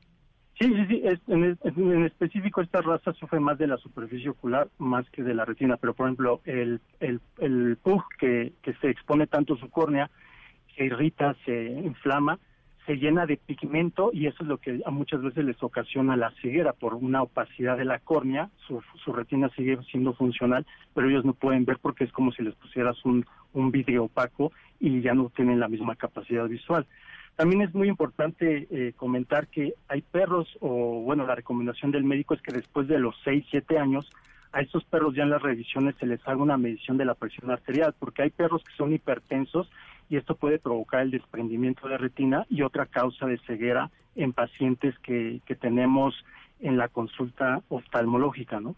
[0.60, 1.04] Sí, sí, sí.
[1.28, 5.78] en, específico, esta raza sufre más de la superficie ocular más que de la retina.
[5.78, 10.10] Pero, por ejemplo, el, el, el pug que, que se expone tanto su córnea,
[10.76, 12.40] se irrita, se inflama,
[12.86, 16.32] se llena de pigmento y eso es lo que a muchas veces les ocasiona la
[16.42, 18.50] ceguera por una opacidad de la córnea.
[18.68, 22.44] Su, su retina sigue siendo funcional, pero ellos no pueden ver porque es como si
[22.44, 26.86] les pusieras un, un vidrio opaco y ya no tienen la misma capacidad visual.
[27.36, 32.36] También es muy importante eh, comentar que hay perros, o bueno, la recomendación del médico
[32.36, 34.10] es que después de los 6, 7 años,
[34.52, 37.50] a estos perros ya en las revisiones se les haga una medición de la presión
[37.50, 39.70] arterial, porque hay perros que son hipertensos
[40.10, 44.94] y esto puede provocar el desprendimiento de retina y otra causa de ceguera en pacientes
[45.00, 46.14] que, que tenemos
[46.60, 48.76] en la consulta oftalmológica, ¿no?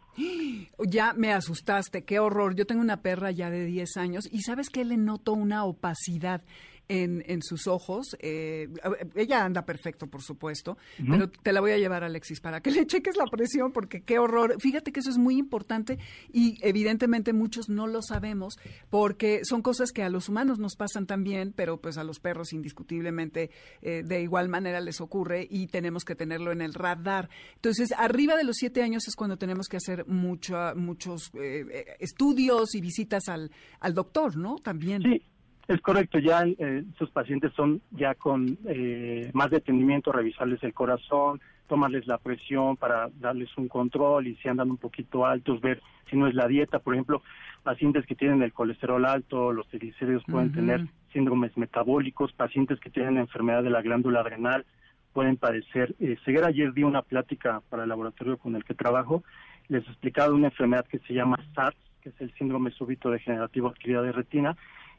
[0.87, 2.55] Ya me asustaste, qué horror.
[2.55, 6.41] Yo tengo una perra ya de 10 años y sabes que le noto una opacidad
[6.87, 8.15] en, en sus ojos.
[8.19, 8.69] Eh,
[9.15, 12.85] ella anda perfecto, por supuesto, pero te la voy a llevar, Alexis, para que le
[12.85, 14.55] cheques la presión, porque qué horror.
[14.59, 15.99] Fíjate que eso es muy importante
[16.31, 18.57] y evidentemente muchos no lo sabemos,
[18.89, 22.53] porque son cosas que a los humanos nos pasan también, pero pues a los perros
[22.53, 23.49] indiscutiblemente
[23.81, 27.29] eh, de igual manera les ocurre y tenemos que tenerlo en el radar.
[27.55, 32.75] Entonces, arriba de los siete años es cuando tenemos que hacer mucho, muchos eh, estudios
[32.75, 34.57] y visitas al, al doctor, ¿no?
[34.57, 35.01] También.
[35.01, 35.21] Sí.
[35.67, 41.41] Es correcto, ya eh, sus pacientes son ya con eh, más detenimiento, revisarles el corazón,
[41.67, 46.17] tomarles la presión para darles un control y si andan un poquito altos, ver si
[46.17, 46.77] no es la dieta.
[46.77, 47.23] Por ejemplo,
[47.63, 53.17] pacientes que tienen el colesterol alto, los triglicéridos pueden tener síndromes metabólicos, pacientes que tienen
[53.17, 54.65] enfermedad de la glándula adrenal
[55.13, 56.47] pueden padecer eh, ceguera.
[56.47, 59.23] Ayer di una plática para el laboratorio con el que trabajo,
[59.69, 63.69] les he explicado una enfermedad que se llama SARS, que es el síndrome súbito degenerativo
[63.69, 64.57] adquirido de retina,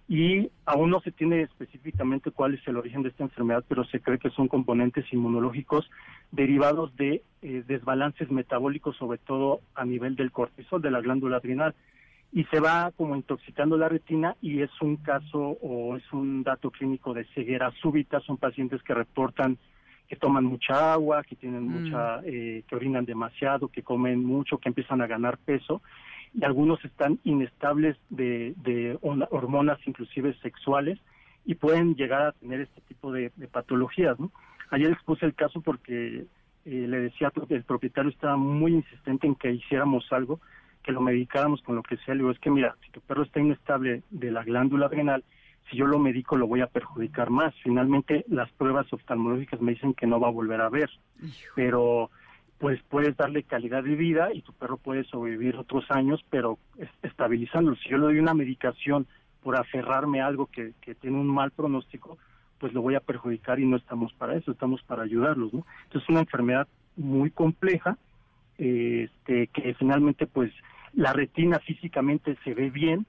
[0.09, 4.01] y aún no se tiene específicamente cuál es el origen de esta enfermedad, pero se
[4.01, 5.91] cree que son componentes inmunológicos
[6.31, 11.75] derivados de eh, desbalances metabólicos, sobre todo a nivel del cortisol, de la glándula adrenal.
[12.33, 16.71] Y se va como intoxicando la retina y es un caso o es un dato
[16.71, 18.21] clínico de ceguera súbita.
[18.21, 19.59] Son pacientes que reportan
[20.09, 21.69] que toman mucha agua, que tienen mm.
[21.69, 25.83] mucha, eh, que orinan demasiado, que comen mucho, que empiezan a ganar peso
[26.39, 30.99] y algunos están inestables de, de hormonas inclusive sexuales
[31.47, 34.19] y pueden llegar a tener este tipo de, patologías.
[34.21, 34.31] ¿no?
[34.71, 36.27] Ayer expuse el caso porque
[36.65, 40.41] eh, le decía que el propietario estaba muy insistente en que hiciéramos algo,
[40.83, 42.15] que lo medicáramos con lo que sea.
[42.15, 45.25] Le digo, es que mira, si tu perro está inestable de la glándula adrenal,
[45.71, 47.55] si yo lo medico lo voy a perjudicar más.
[47.63, 50.91] Finalmente las pruebas oftalmológicas me dicen que no va a volver a ver,
[51.55, 52.11] pero
[52.59, 56.59] pues puedes darle calidad de vida y tu perro puede sobrevivir otros años, pero
[57.03, 57.77] estabilizándolo.
[57.77, 59.07] Si yo le doy una medicación
[59.43, 62.19] por aferrarme a algo que, tiene un mal pronóstico,
[62.59, 65.67] pues lo voy a perjudicar y no estamos para eso, estamos para ayudarlos, ¿no?
[65.85, 66.67] Entonces es una enfermedad
[66.97, 67.99] muy compleja,
[68.57, 70.51] este, que finalmente pues
[70.95, 73.07] la retina físicamente se ve bien,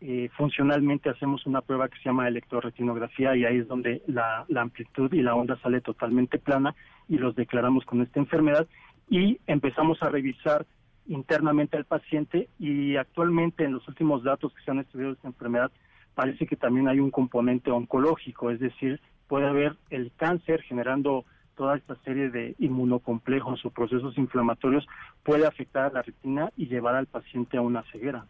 [0.00, 4.60] eh, funcionalmente hacemos una prueba que se llama electroretinografía y ahí es donde la, la,
[4.62, 6.74] amplitud y la onda sale totalmente plana
[7.08, 8.68] y los declaramos con esta enfermedad
[9.10, 10.66] y empezamos a revisar
[11.06, 15.70] internamente al paciente y actualmente en los últimos datos que se han estudiado esta enfermedad
[16.14, 21.76] parece que también hay un componente oncológico, es decir, puede haber el cáncer generando toda
[21.76, 24.86] esta serie de inmunocomplejos o procesos inflamatorios
[25.22, 28.26] puede afectar a la retina y llevar al paciente a una ceguera.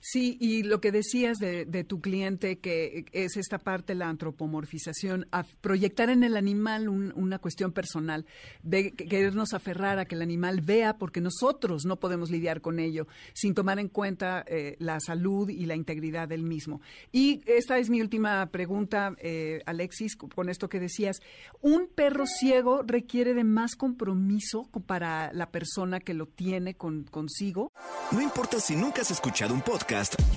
[0.00, 5.26] Sí, y lo que decías de, tu cliente, que es esta parte, la antropomorfización,
[5.60, 8.24] proyectar en el animal una cuestión personal,
[8.62, 13.08] de querernos aferrar a que el animal vea, porque nosotros no podemos lidiar con ello,
[13.32, 16.80] sin tomar en cuenta eh, la salud y la integridad del mismo.
[17.10, 21.20] Y esta es mi última pregunta, eh, Alexis, con esto que decías.
[21.60, 27.72] ¿Un perro ciego requiere de más compromiso para la persona que lo tiene consigo?
[28.12, 29.87] No importa si nunca has escuchado un podcast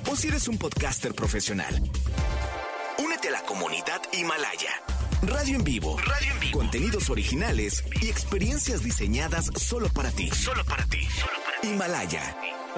[0.09, 1.73] o si eres un podcaster profesional.
[3.03, 4.71] Únete a la comunidad Himalaya.
[5.23, 5.97] Radio en vivo.
[5.97, 6.59] Radio en vivo.
[6.59, 10.29] Contenidos originales y experiencias diseñadas solo para ti.
[10.29, 10.99] Solo para ti.
[11.63, 12.21] Himalaya.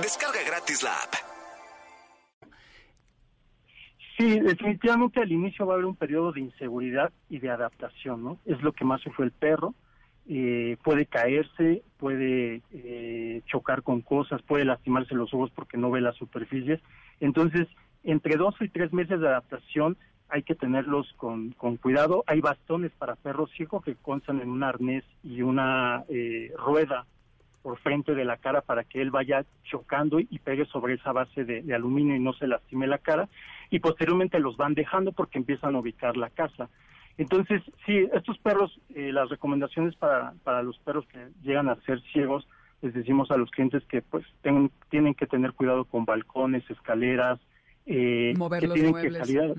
[0.02, 1.14] Descarga gratis la app.
[4.18, 8.40] Sí, definitivamente al inicio va a haber un periodo de inseguridad y de adaptación, ¿no?
[8.46, 9.76] Es lo que más sufre el perro
[10.28, 16.02] eh, puede caerse, puede eh, chocar con cosas, puede lastimarse los ojos porque no ve
[16.02, 16.80] las superficies.
[17.20, 17.68] Entonces,
[18.04, 19.98] entre dos y tres meses de adaptación
[20.30, 22.24] hay que tenerlos con, cuidado.
[22.26, 27.06] Hay bastones para perros ciegos que constan en un arnés y una eh, rueda
[27.62, 31.46] por frente de la cara para que él vaya chocando y pegue sobre esa base
[31.46, 33.30] de, aluminio y no se lastime la cara.
[33.70, 36.70] Y posteriormente los van dejando porque empiezan a ubicar la casa.
[37.18, 42.02] Entonces, sí, estos perros, eh, las recomendaciones para, para los perros que llegan a ser
[42.12, 42.48] ciegos,
[42.82, 47.40] les decimos a los clientes que pues tienen que tener cuidado con balcones, escaleras,
[47.86, 49.56] eh, que tienen que salir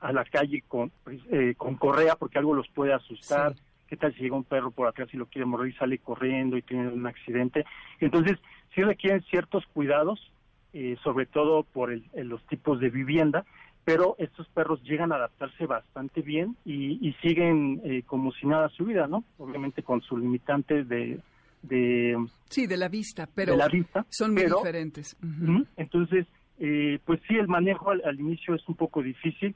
[0.00, 3.54] a, la calle con, pues, eh, con correa porque algo los puede asustar.
[3.86, 6.56] ¿Qué tal si llega un perro por atrás y lo quiere morir y sale corriendo
[6.56, 7.64] y tiene un accidente?
[8.00, 8.38] Entonces,
[8.74, 10.32] sí requieren ciertos cuidados,
[10.72, 13.44] eh, sobre todo por el, los tipos de vivienda,
[13.84, 18.84] pero estos perros llegan a adaptarse bastante bien y, siguen eh, como si nada su
[18.84, 19.24] vida, ¿no?
[19.38, 21.20] Obviamente con su limitante de...
[21.62, 22.16] de
[22.48, 25.16] sí, de la vista, pero la vista, son muy diferentes.
[25.76, 26.26] Entonces,
[26.58, 29.54] eh, pues sí, el manejo al, inicio es un poco difícil.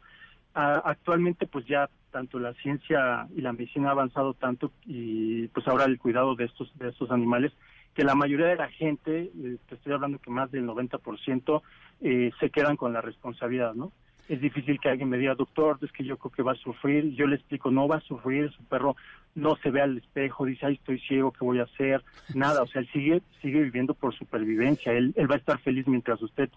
[0.54, 5.84] actualmente, pues ya tanto la ciencia y la medicina ha avanzado tanto y pues ahora
[5.84, 7.52] el cuidado de estos, de estos animales
[7.96, 11.62] que la mayoría de la gente, eh, te estoy hablando que más del 90%,
[12.02, 13.90] eh, se quedan con la responsabilidad, ¿no?
[14.28, 17.14] Es difícil que alguien me diga, doctor, es que yo creo que va a sufrir.
[17.14, 18.96] Yo le explico, no va a sufrir, su perro
[19.34, 22.02] no se ve al espejo, dice, ay, estoy ciego, ¿qué voy a hacer?
[22.34, 24.92] Nada, o sea, él sigue, sigue viviendo por supervivencia.
[24.92, 26.50] Él, él va a estar feliz mientras usted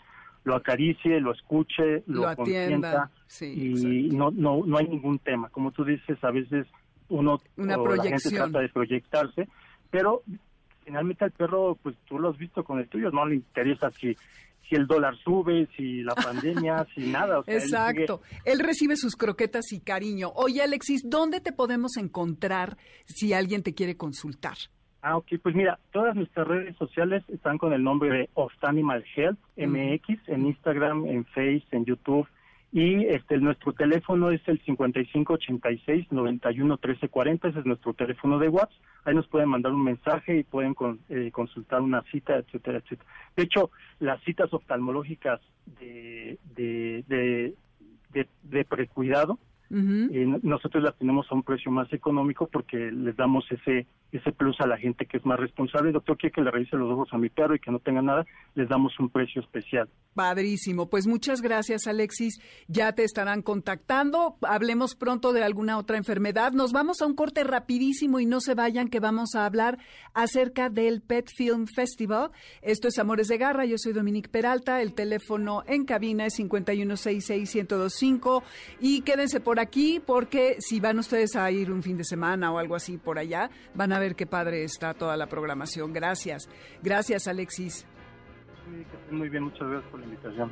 [0.43, 5.49] lo acaricie, lo escuche, lo, lo consienta y no, no, no hay ningún tema.
[5.49, 6.65] Como tú dices, a veces
[7.10, 9.47] uno Una o la gente trata de proyectarse,
[9.91, 10.23] pero
[10.86, 14.15] finalmente al perro, pues tú lo has visto con el tuyo, no le interesa si
[14.69, 17.41] si el dólar sube, si la pandemia, si nada.
[17.47, 18.21] Exacto.
[18.45, 20.29] Él, recibe sus croquetas y cariño.
[20.36, 24.58] Oye, Alexis, ¿dónde te podemos encontrar si alguien te quiere consultar?
[25.01, 29.03] Ah, ok, pues mira, todas nuestras redes sociales están con el nombre de Of Animal
[29.15, 32.27] Health MX, en Instagram, en Face, en YouTube,
[32.71, 38.71] y este nuestro teléfono es el 5586 91 1340, ese es nuestro teléfono de WhatsApp.
[39.05, 40.75] Ahí nos pueden mandar un mensaje y pueden
[41.10, 43.10] eh, consultar una cita, etcétera, etcétera.
[43.36, 45.41] De hecho, las citas oftalmológicas
[45.79, 49.39] de, de, de, de precuidado
[49.70, 54.67] nosotros las tenemos a un precio más económico porque les damos ese ese plus a
[54.67, 55.91] la gente que es más responsable.
[55.91, 58.26] doctor quiere que le revise los ojos a mi perro y que no tenga nada,
[58.55, 59.88] les damos un precio especial.
[60.15, 60.89] Padrísimo.
[60.89, 62.39] Pues muchas gracias, Alexis.
[62.67, 64.38] Ya te estarán contactando.
[64.41, 66.53] Hablemos pronto de alguna otra enfermedad.
[66.53, 69.78] Nos vamos a un corte rapidísimo y no se vayan que vamos a hablar
[70.13, 72.32] acerca del Pet Film Festival.
[72.61, 73.65] Esto es Amores de Garra.
[73.65, 74.82] Yo soy Dominique Peralta.
[74.82, 78.43] El teléfono en cabina es 5166125
[78.80, 82.57] y quédense por aquí porque si van ustedes a ir un fin de semana o
[82.57, 85.93] algo así por allá, van a ver qué padre está toda la programación.
[85.93, 86.49] Gracias.
[86.82, 87.86] Gracias, Alexis.
[89.12, 90.51] muy bien, muchas gracias por la invitación.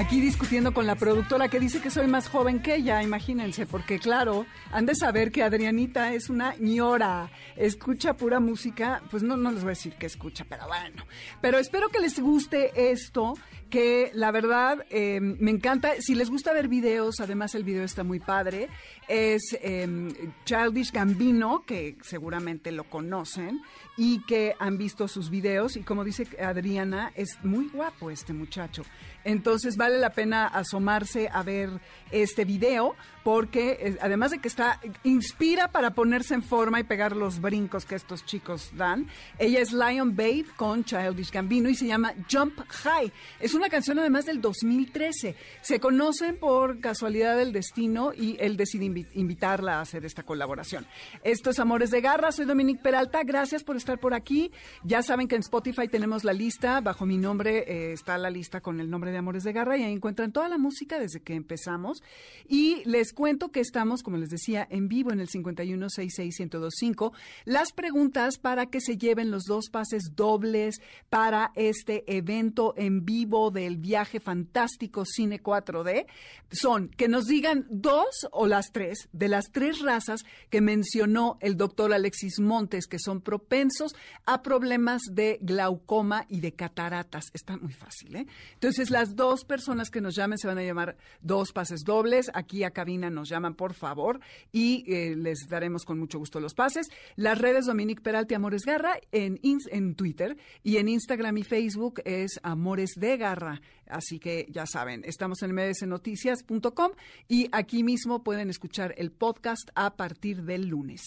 [0.00, 3.98] Aquí discutiendo con la productora que dice que soy más joven que ella, imagínense, porque
[3.98, 9.52] claro, han de saber que Adrianita es una ñora, escucha pura música, pues no, no
[9.52, 11.04] les voy a decir que escucha, pero bueno.
[11.42, 13.34] Pero espero que les guste esto,
[13.68, 15.92] que la verdad eh, me encanta.
[16.00, 18.70] Si les gusta ver videos, además el video está muy padre,
[19.06, 20.08] es eh,
[20.46, 23.60] Childish Gambino, que seguramente lo conocen
[23.98, 28.82] y que han visto sus videos, y como dice Adriana, es muy guapo este muchacho.
[29.24, 34.80] Entonces vale la pena asomarse a ver este video porque eh, además de que está
[35.04, 39.08] inspira para ponerse en forma y pegar los brincos que estos chicos dan.
[39.38, 43.12] Ella es Lion Babe con Childish Gambino y se llama Jump High.
[43.38, 45.36] Es una canción además del 2013.
[45.60, 50.86] Se conocen por casualidad del destino y él decide invitarla a hacer esta colaboración.
[51.22, 54.50] Esto es Amores de Garra, soy Dominique Peralta, gracias por estar por aquí.
[54.82, 58.60] Ya saben que en Spotify tenemos la lista, bajo mi nombre eh, está la lista
[58.60, 61.34] con el nombre de Amores de Garra y ahí encuentran toda la música desde que
[61.34, 62.02] empezamos.
[62.48, 67.12] Y les cuento que estamos, como les decía, en vivo en el 5166125.
[67.44, 73.50] Las preguntas para que se lleven los dos pases dobles para este evento en vivo
[73.50, 76.06] del viaje fantástico Cine 4D
[76.50, 81.56] son que nos digan dos o las tres de las tres razas que mencionó el
[81.56, 83.94] doctor Alexis Montes que son propensos
[84.26, 87.30] a problemas de glaucoma y de cataratas.
[87.32, 88.26] Está muy fácil, ¿eh?
[88.54, 92.30] Entonces, las dos personas que nos llamen se van a llamar dos pases dobles.
[92.34, 94.20] Aquí a cabina nos llaman, por favor,
[94.52, 96.88] y eh, les daremos con mucho gusto los pases.
[97.16, 102.38] Las redes Dominique Peralti Amores Garra en, en Twitter y en Instagram y Facebook es
[102.42, 103.62] Amores de Garra.
[103.86, 106.92] Así que ya saben, estamos en mdsnoticias.com
[107.26, 111.00] y aquí mismo pueden escuchar el podcast a partir del lunes.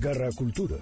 [0.00, 0.78] Garra Cultura.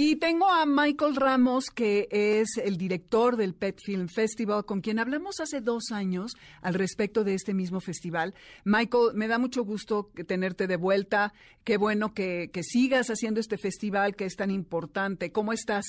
[0.00, 5.00] Y tengo a Michael Ramos, que es el director del Pet Film Festival, con quien
[5.00, 8.32] hablamos hace dos años al respecto de este mismo festival.
[8.62, 11.32] Michael, me da mucho gusto tenerte de vuelta.
[11.64, 15.32] Qué bueno que, sigas haciendo este festival que es tan importante.
[15.32, 15.84] ¿Cómo estás?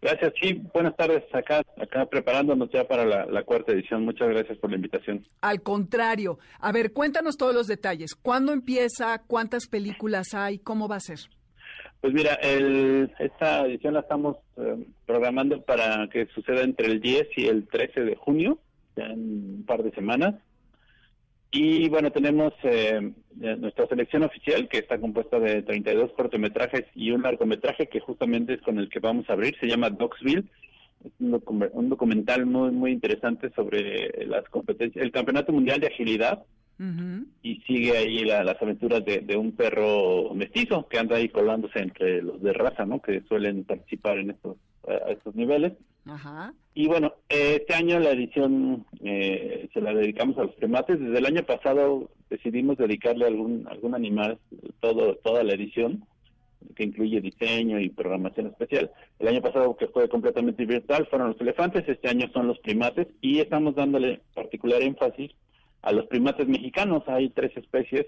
[0.00, 1.24] Gracias, sí, buenas tardes.
[1.34, 4.04] Acá, acá preparándonos ya para la, la, cuarta edición.
[4.04, 5.26] Muchas gracias por la invitación.
[5.40, 8.14] Al contrario, a ver, cuéntanos todos los detalles.
[8.14, 9.20] ¿Cuándo empieza?
[9.26, 10.60] ¿Cuántas películas hay?
[10.60, 11.18] ¿Cómo va a ser?
[12.02, 17.28] Pues mira, el, esta edición la estamos eh, programando para que suceda entre el 10
[17.36, 18.58] y el 13 de junio,
[18.96, 19.20] ya en
[19.58, 20.34] un par de semanas.
[21.52, 27.22] Y bueno, tenemos eh, nuestra selección oficial que está compuesta de 32 cortometrajes y un
[27.22, 30.46] largometraje que justamente es con el que vamos a abrir, se llama Dogsville.
[31.04, 36.42] Es un, documental muy muy interesante sobre las competencias, el Campeonato Mundial de Agilidad
[37.42, 42.42] y sigue ahí las aventuras de, un perro mestizo que anda ahí colándose entre los
[42.42, 43.00] de raza, ¿no?
[43.00, 44.56] Que suelen participar en estos,
[45.08, 45.72] estos niveles.
[46.74, 50.98] Y bueno, este año la edición eh, se la dedicamos a los primates.
[50.98, 54.38] Desde el año pasado decidimos dedicarle algún algún animal
[54.80, 56.04] todo toda la edición
[56.74, 58.90] que incluye diseño y programación especial.
[59.18, 63.08] El año pasado, que fue completamente virtual, fueron los elefantes, este año son los primates
[63.20, 65.30] y estamos dándole particular énfasis
[65.82, 67.02] a los primates mexicanos.
[67.08, 68.06] Hay tres especies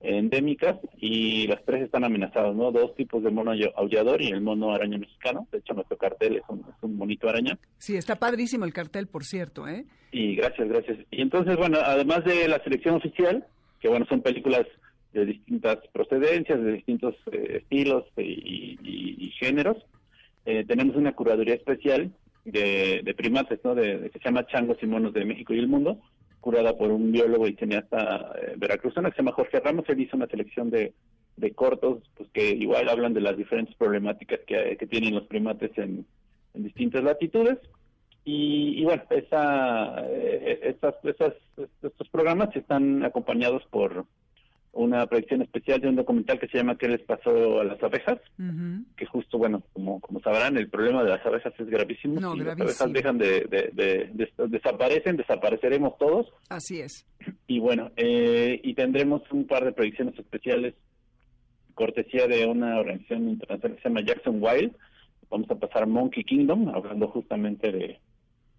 [0.00, 2.70] endémicas y las tres están amenazadas, ¿no?
[2.70, 5.48] Dos tipos de mono aullador y el mono araña mexicano.
[5.50, 7.58] De hecho, nuestro cartel es un, es un monito araña.
[7.78, 9.86] Sí, está padrísimo el cartel, por cierto, ¿eh?
[10.12, 10.98] Y gracias, gracias.
[11.10, 13.46] Y entonces, bueno, además de la selección oficial,
[13.80, 14.66] que bueno, son películas
[15.12, 19.76] de distintas procedencias, de distintos eh, estilos y, y, géneros,
[20.44, 22.12] eh, tenemos una curaduría especial
[22.44, 23.74] de, de primates, ¿no?
[23.74, 26.00] De, que se llama Changos y Monos de México y el Mundo,
[26.44, 29.88] curada por un biólogo y cineasta eh, veracruzano que se llama Jorge Ramos.
[29.88, 30.92] Él hizo una selección de,
[31.38, 35.70] de cortos pues que igual hablan de las diferentes problemáticas que, que tienen los primates
[35.78, 36.04] en,
[36.52, 37.58] en distintas latitudes.
[38.26, 41.32] Y, y, bueno, esa, eh, esas, esas,
[41.82, 44.04] estos programas están acompañados por
[44.74, 48.18] una proyección especial de un documental que se llama ¿Qué les pasó a las abejas?
[48.96, 52.20] Que justo, bueno, como, como sabrán, el problema de las abejas es gravísimo.
[52.20, 52.68] No, si gravísimo.
[52.68, 56.26] las abejas dejan de, de, de, de, desaparecen, desapareceremos todos.
[56.48, 57.06] Así es.
[57.46, 60.74] Y bueno, eh, y tendremos un par de proyecciones especiales,
[61.74, 64.72] cortesía de una organización internacional que se llama Jackson Wild.
[65.30, 67.98] Vamos a pasar Monkey Kingdom, hablando justamente de,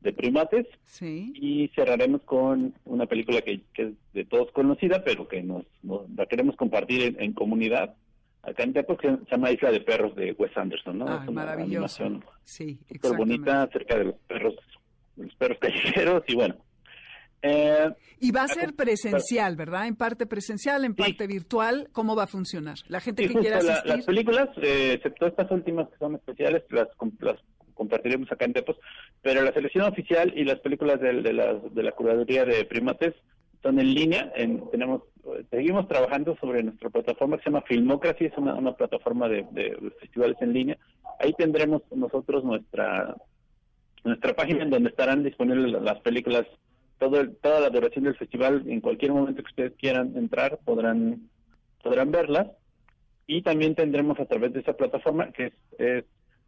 [0.05, 1.33] de primates sí.
[1.35, 6.09] y cerraremos con una película que, que, es de todos conocida pero que nos, nos
[6.11, 7.95] la queremos compartir en, en, comunidad
[8.43, 11.07] acá en Tepos que se llama Isla de Perros de Wes Anderson ¿no?
[11.07, 14.55] Ah, es una maravilloso animación sí, súper bonita acerca de los perros
[15.17, 16.55] los perros callejeros y bueno
[17.41, 17.89] eh,
[18.19, 19.85] y va a ser presencial, ¿verdad?
[19.85, 21.27] En parte presencial, en parte sí.
[21.27, 21.89] virtual.
[21.91, 22.77] ¿Cómo va a funcionar?
[22.87, 23.85] La gente sí, que quiera asistir.
[23.85, 26.87] La, las películas, eh, excepto estas últimas que son especiales, las,
[27.19, 27.39] las
[27.75, 28.77] compartiremos acá en Tepos,
[29.21, 33.13] pero la selección oficial y las películas de, de, la, de la curaduría de primates
[33.61, 34.31] son en línea.
[34.35, 35.03] En, tenemos
[35.49, 39.91] Seguimos trabajando sobre nuestra plataforma que se llama Filmocracy, es una, una plataforma de, de,
[39.99, 40.77] festivales en línea.
[41.19, 43.15] Ahí tendremos nosotros nuestra
[44.03, 46.45] nuestra página en donde estarán disponibles las películas
[46.99, 51.27] todo el, toda la duración del festival en cualquier momento que ustedes quieran entrar podrán
[51.81, 52.47] podrán verlas
[53.25, 56.05] y también tendremos a través de esa plataforma que es, es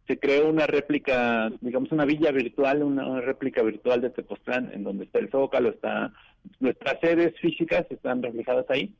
[0.08, 5.04] se creó una réplica, digamos una villa virtual, una réplica virtual de Tepoztlán, en donde
[5.04, 6.12] está el Zócalo, está
[6.60, 8.94] nuestras sedes físicas están reflejadas ahí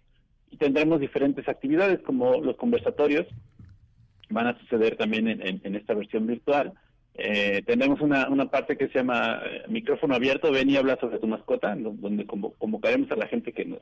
[0.50, 3.26] y tendremos diferentes actividades como los conversatorios
[4.28, 6.74] van a suceder también en, esta versión virtual.
[7.14, 11.18] Eh, tendremos una, una parte que se llama eh, micrófono abierto, ven y habla sobre
[11.18, 13.80] tu mascota, donde convocaremos a la gente que nos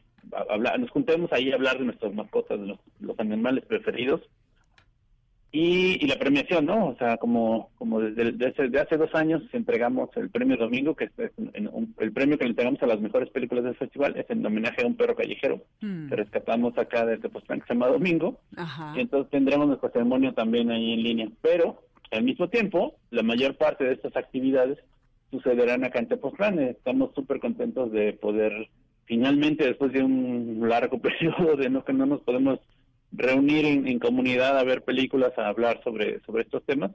[0.49, 4.23] habla, nos juntemos ahí a hablar de nuestras mascotas, de los animales preferidos
[5.59, 6.89] y, y, la premiación, ¿no?
[6.89, 11.05] O sea, como, como desde, desde, desde hace dos años entregamos el premio Domingo, que
[11.05, 14.29] es en un, el premio que le entregamos a las mejores películas del festival, es
[14.29, 16.09] en homenaje a un perro callejero mm.
[16.11, 18.39] que rescatamos acá desde Tepoztlán, que se llama Domingo.
[18.55, 18.93] Ajá.
[18.97, 21.29] Y entonces tendremos nuestro ceremonio también ahí en línea.
[21.41, 21.81] Pero,
[22.11, 24.77] al mismo tiempo, la mayor parte de estas actividades
[25.31, 26.59] sucederán acá en Tepoztlán.
[26.59, 28.69] Estamos súper contentos de poder,
[29.07, 32.61] finalmente, después de un largo periodo de no que no nos podemos
[33.17, 36.93] reunir en, en, comunidad a ver películas, a hablar sobre, sobre estos temas.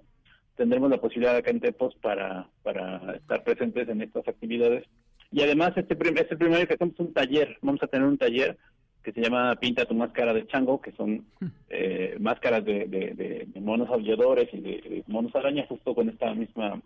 [0.56, 4.86] Tendremos la posibilidad acá en Tepos para, para estar presentes en estas actividades.
[5.32, 8.58] Y además, este, prim este primero que hacemos un taller, vamos a tener un taller
[9.04, 11.26] que se llama Pinta tu máscara de chango, que son
[11.70, 16.34] eh, máscaras de, de, de, de, monos aulladores y de, monos araña, justo con esta
[16.36, 16.80] misma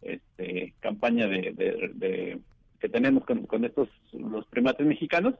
[0.00, 2.40] este, campaña de,
[2.80, 5.34] que tenemos con, con estos los primates mexicanos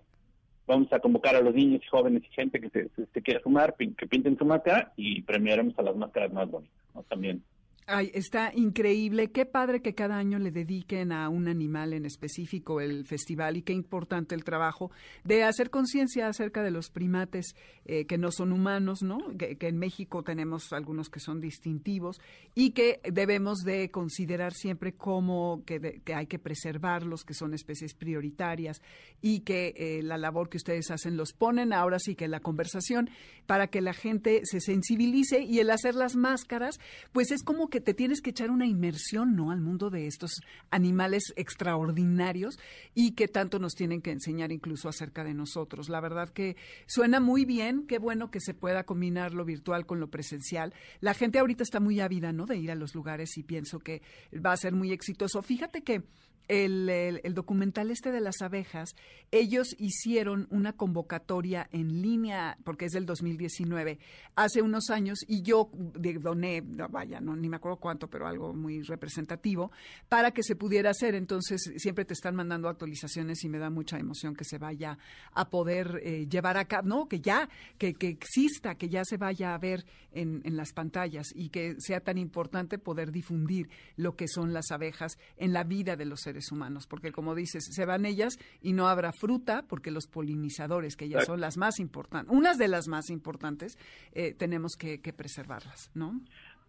[0.70, 3.74] vamos a convocar a los niños y jóvenes y gente que se, se, quiera sumar,
[3.76, 7.02] que pinten su máscara y premiaremos a las máscaras más bonitas, ¿no?
[7.02, 7.42] También.
[7.86, 9.32] Ay, está increíble.
[9.32, 13.62] Qué padre que cada año le dediquen a un animal en específico el festival y
[13.62, 14.92] qué importante el trabajo
[15.24, 17.56] de hacer conciencia acerca de los primates
[17.86, 19.18] eh, que no son humanos, ¿no?
[19.36, 22.20] Que, en México tenemos algunos que son distintivos
[22.54, 27.54] y que debemos de considerar siempre como que, de, que hay que preservarlos, que son
[27.54, 28.82] especies prioritarias
[29.20, 33.10] y que eh, la labor que ustedes hacen los ponen ahora sí que la conversación
[33.46, 36.78] para que la gente se sensibilice y el hacer las máscaras,
[37.12, 39.50] pues es como que te tienes que echar una inmersión, ¿no?
[39.50, 42.58] Al mundo de estos animales extraordinarios
[42.94, 45.88] y que tanto nos tienen que enseñar incluso acerca de nosotros.
[45.88, 46.56] La verdad que
[46.86, 50.74] suena muy bien, qué bueno que se pueda combinar lo virtual con lo presencial.
[51.00, 52.46] La gente ahorita está muy ávida, ¿no?
[52.46, 54.02] De ir a los lugares y pienso que
[54.34, 55.42] va a ser muy exitoso.
[55.42, 56.02] Fíjate que
[56.51, 58.96] el, el, documental este de las abejas,
[59.30, 64.01] ellos hicieron una convocatoria en línea, porque es del 2019,
[64.34, 68.82] hace unos años, y yo doné, vaya, no, ni me acuerdo cuánto, pero algo muy
[68.82, 69.70] representativo,
[70.09, 71.14] para que se pudiera hacer.
[71.14, 74.98] Entonces, siempre te están mandando actualizaciones y me da mucha emoción que se vaya
[75.32, 77.48] a poder eh, llevar a cabo, no, que ya,
[77.78, 81.76] que, que exista, que ya se vaya a ver en, en las pantallas y que
[81.78, 86.22] sea tan importante poder difundir lo que son las abejas en la vida de los
[86.22, 90.97] seres humanos, porque como dices, se van ellas y no habrá fruta, porque los polinizadores,
[90.97, 93.78] que ya son las más importantes, unas de las más importantes,
[94.12, 96.20] eh, tenemos que, preservarlas, ¿no?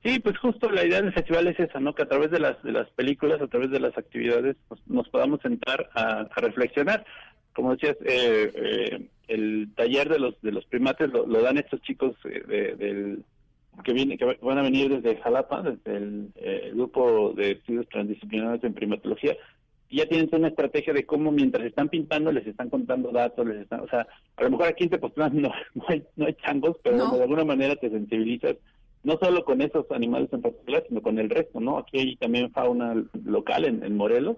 [0.04, 1.94] Sí, pues justo la idea del festival es esa, ¿no?
[1.94, 5.08] Que a través de las de las películas, a través de las actividades, pues, nos
[5.10, 7.06] podamos sentar a, reflexionar.
[7.54, 12.16] Como decías, eh, eh, el taller de los de los primates lo, dan estos chicos
[12.24, 13.24] del
[13.84, 16.32] que viene que van a venir desde Jalapa, desde el
[16.74, 19.38] grupo de estudios transdisciplinarios en primatología,
[19.92, 23.64] y ya tienen una estrategia de cómo mientras están pintando les están contando datos, les
[23.64, 26.78] están, o sea, a lo mejor aquí en Tepoztlán no, no, hay, no hay changos,
[26.82, 28.56] pero de alguna manera te sensibilizas
[29.04, 31.78] no solo con esos animales en particular, sino con el resto, ¿no?
[31.80, 34.38] Aquí hay también fauna local en, en Morelos,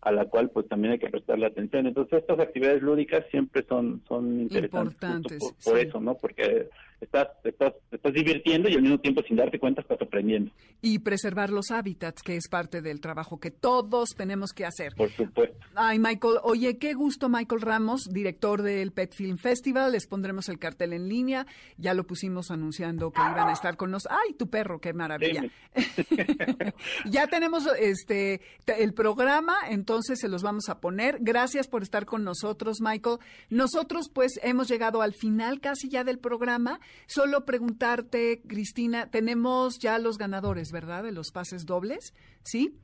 [0.00, 1.86] a la cual pues también hay que prestarle atención.
[1.86, 6.14] Entonces estas actividades lúdicas siempre son, son interesantes por, eso, ¿no?
[6.14, 6.68] Porque
[7.00, 10.50] estás, estás, estás divirtiendo y al mismo tiempo sin darte cuenta estás aprendiendo.
[10.80, 14.92] Y preservar los hábitats, que es parte del trabajo que todos tenemos que hacer.
[14.96, 15.56] Por supuesto.
[15.74, 19.92] Ay, Michael, oye, qué gusto, Michael Ramos, director del Pet Film Festival.
[19.92, 21.46] Les pondremos el cartel en línea.
[21.76, 24.18] Ya lo pusimos anunciando que iban a estar con nosotros.
[24.26, 25.44] Ay, tu perro, qué maravilla.
[27.06, 31.18] ya tenemos este el programa, entonces se los vamos a poner.
[31.20, 33.18] Gracias por estar con nosotros, Michael.
[33.50, 36.80] Nosotros, pues, hemos llegado al final casi ya del programa.
[37.06, 41.04] Solo preguntarte, Cristina, tenemos ya los ganadores, ¿verdad?
[41.04, 42.76] De los pases dobles, ¿sí?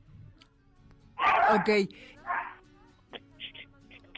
[1.53, 1.69] Ok.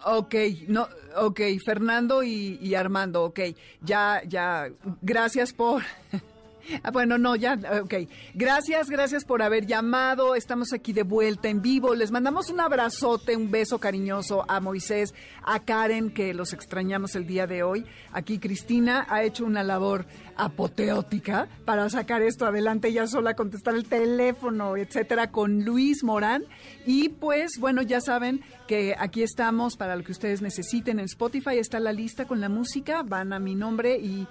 [0.07, 0.35] Ok,
[0.67, 3.39] no, ok, Fernando y, y Armando, ok,
[3.81, 4.69] ya, ya,
[5.01, 5.81] gracias por...
[6.83, 7.93] Ah, bueno, no, ya, ok.
[8.33, 10.35] Gracias, gracias por haber llamado.
[10.35, 11.95] Estamos aquí de vuelta en vivo.
[11.95, 15.13] Les mandamos un abrazote, un beso cariñoso a Moisés,
[15.43, 17.85] a Karen, que los extrañamos el día de hoy.
[18.11, 20.05] Aquí Cristina ha hecho una labor
[20.37, 26.43] apoteótica para sacar esto adelante, ella sola contestar el teléfono, etcétera, con Luis Morán.
[26.85, 30.99] Y pues, bueno, ya saben que aquí estamos para lo que ustedes necesiten.
[30.99, 34.27] En Spotify está la lista con la música, van a mi nombre y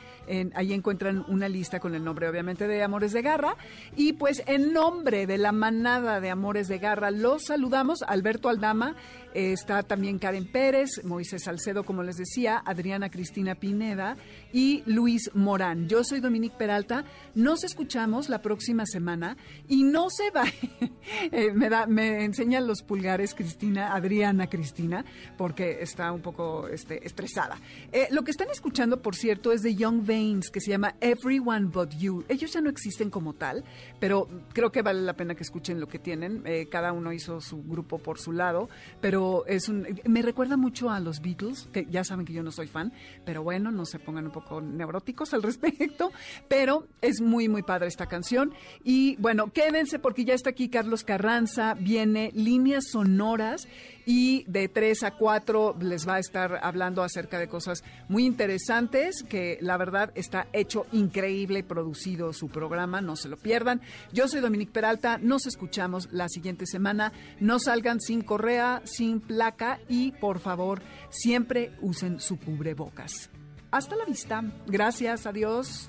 [0.55, 3.57] ahí encuentran una lista con el nombre, obviamente, de Amores de Garra.
[3.97, 8.03] Y pues, en nombre de la manada de Amores de Garra, los saludamos.
[8.03, 8.95] Alberto Aldama,
[9.35, 14.16] está también Karen Pérez, Moisés Salcedo, como les decía, Adriana Cristina Pineda
[14.53, 15.89] y Luis Morán.
[15.89, 17.05] Yo soy Dominique Peralta.
[17.35, 19.37] Nos escuchamos la próxima semana
[19.68, 20.45] y no se va.
[21.32, 25.05] Eh, me, me enseñan los pulgares Cristina, Adriana Cristina,
[25.37, 27.59] porque está un poco este, estresada.
[27.93, 31.66] Eh, lo que están escuchando, por cierto, es de Young Veins, que se llama Everyone
[31.66, 32.24] But You.
[32.28, 33.64] Ellos ya no existen como tal,
[34.01, 36.43] pero creo que vale la pena que escuchen lo que tienen.
[36.47, 38.68] Eh, cada uno hizo su grupo por su lado,
[39.01, 42.53] pero es un, me recuerda mucho a los Beatles, que ya saben que yo no
[42.53, 42.93] soy fan,
[43.25, 46.12] pero bueno, no se pongan un poco neuróticos al respecto
[46.49, 48.53] pero es muy, muy padre esta canción.
[48.83, 53.68] Y bueno, quédense porque ya está aquí Carlos Carranza, viene líneas sonoras
[54.07, 59.23] y de 3 a 4 les va a estar hablando acerca de cosas muy interesantes
[59.23, 63.81] que la verdad está hecho increíble producido su programa, no se lo pierdan.
[64.13, 69.81] Yo soy Dominique Peralta, nos escuchamos la siguiente semana, no salgan sin correa, sin placa
[69.89, 73.31] y por favor siempre usen su cubrebocas.
[73.71, 74.45] Hasta la vista.
[74.67, 75.89] Gracias, adiós.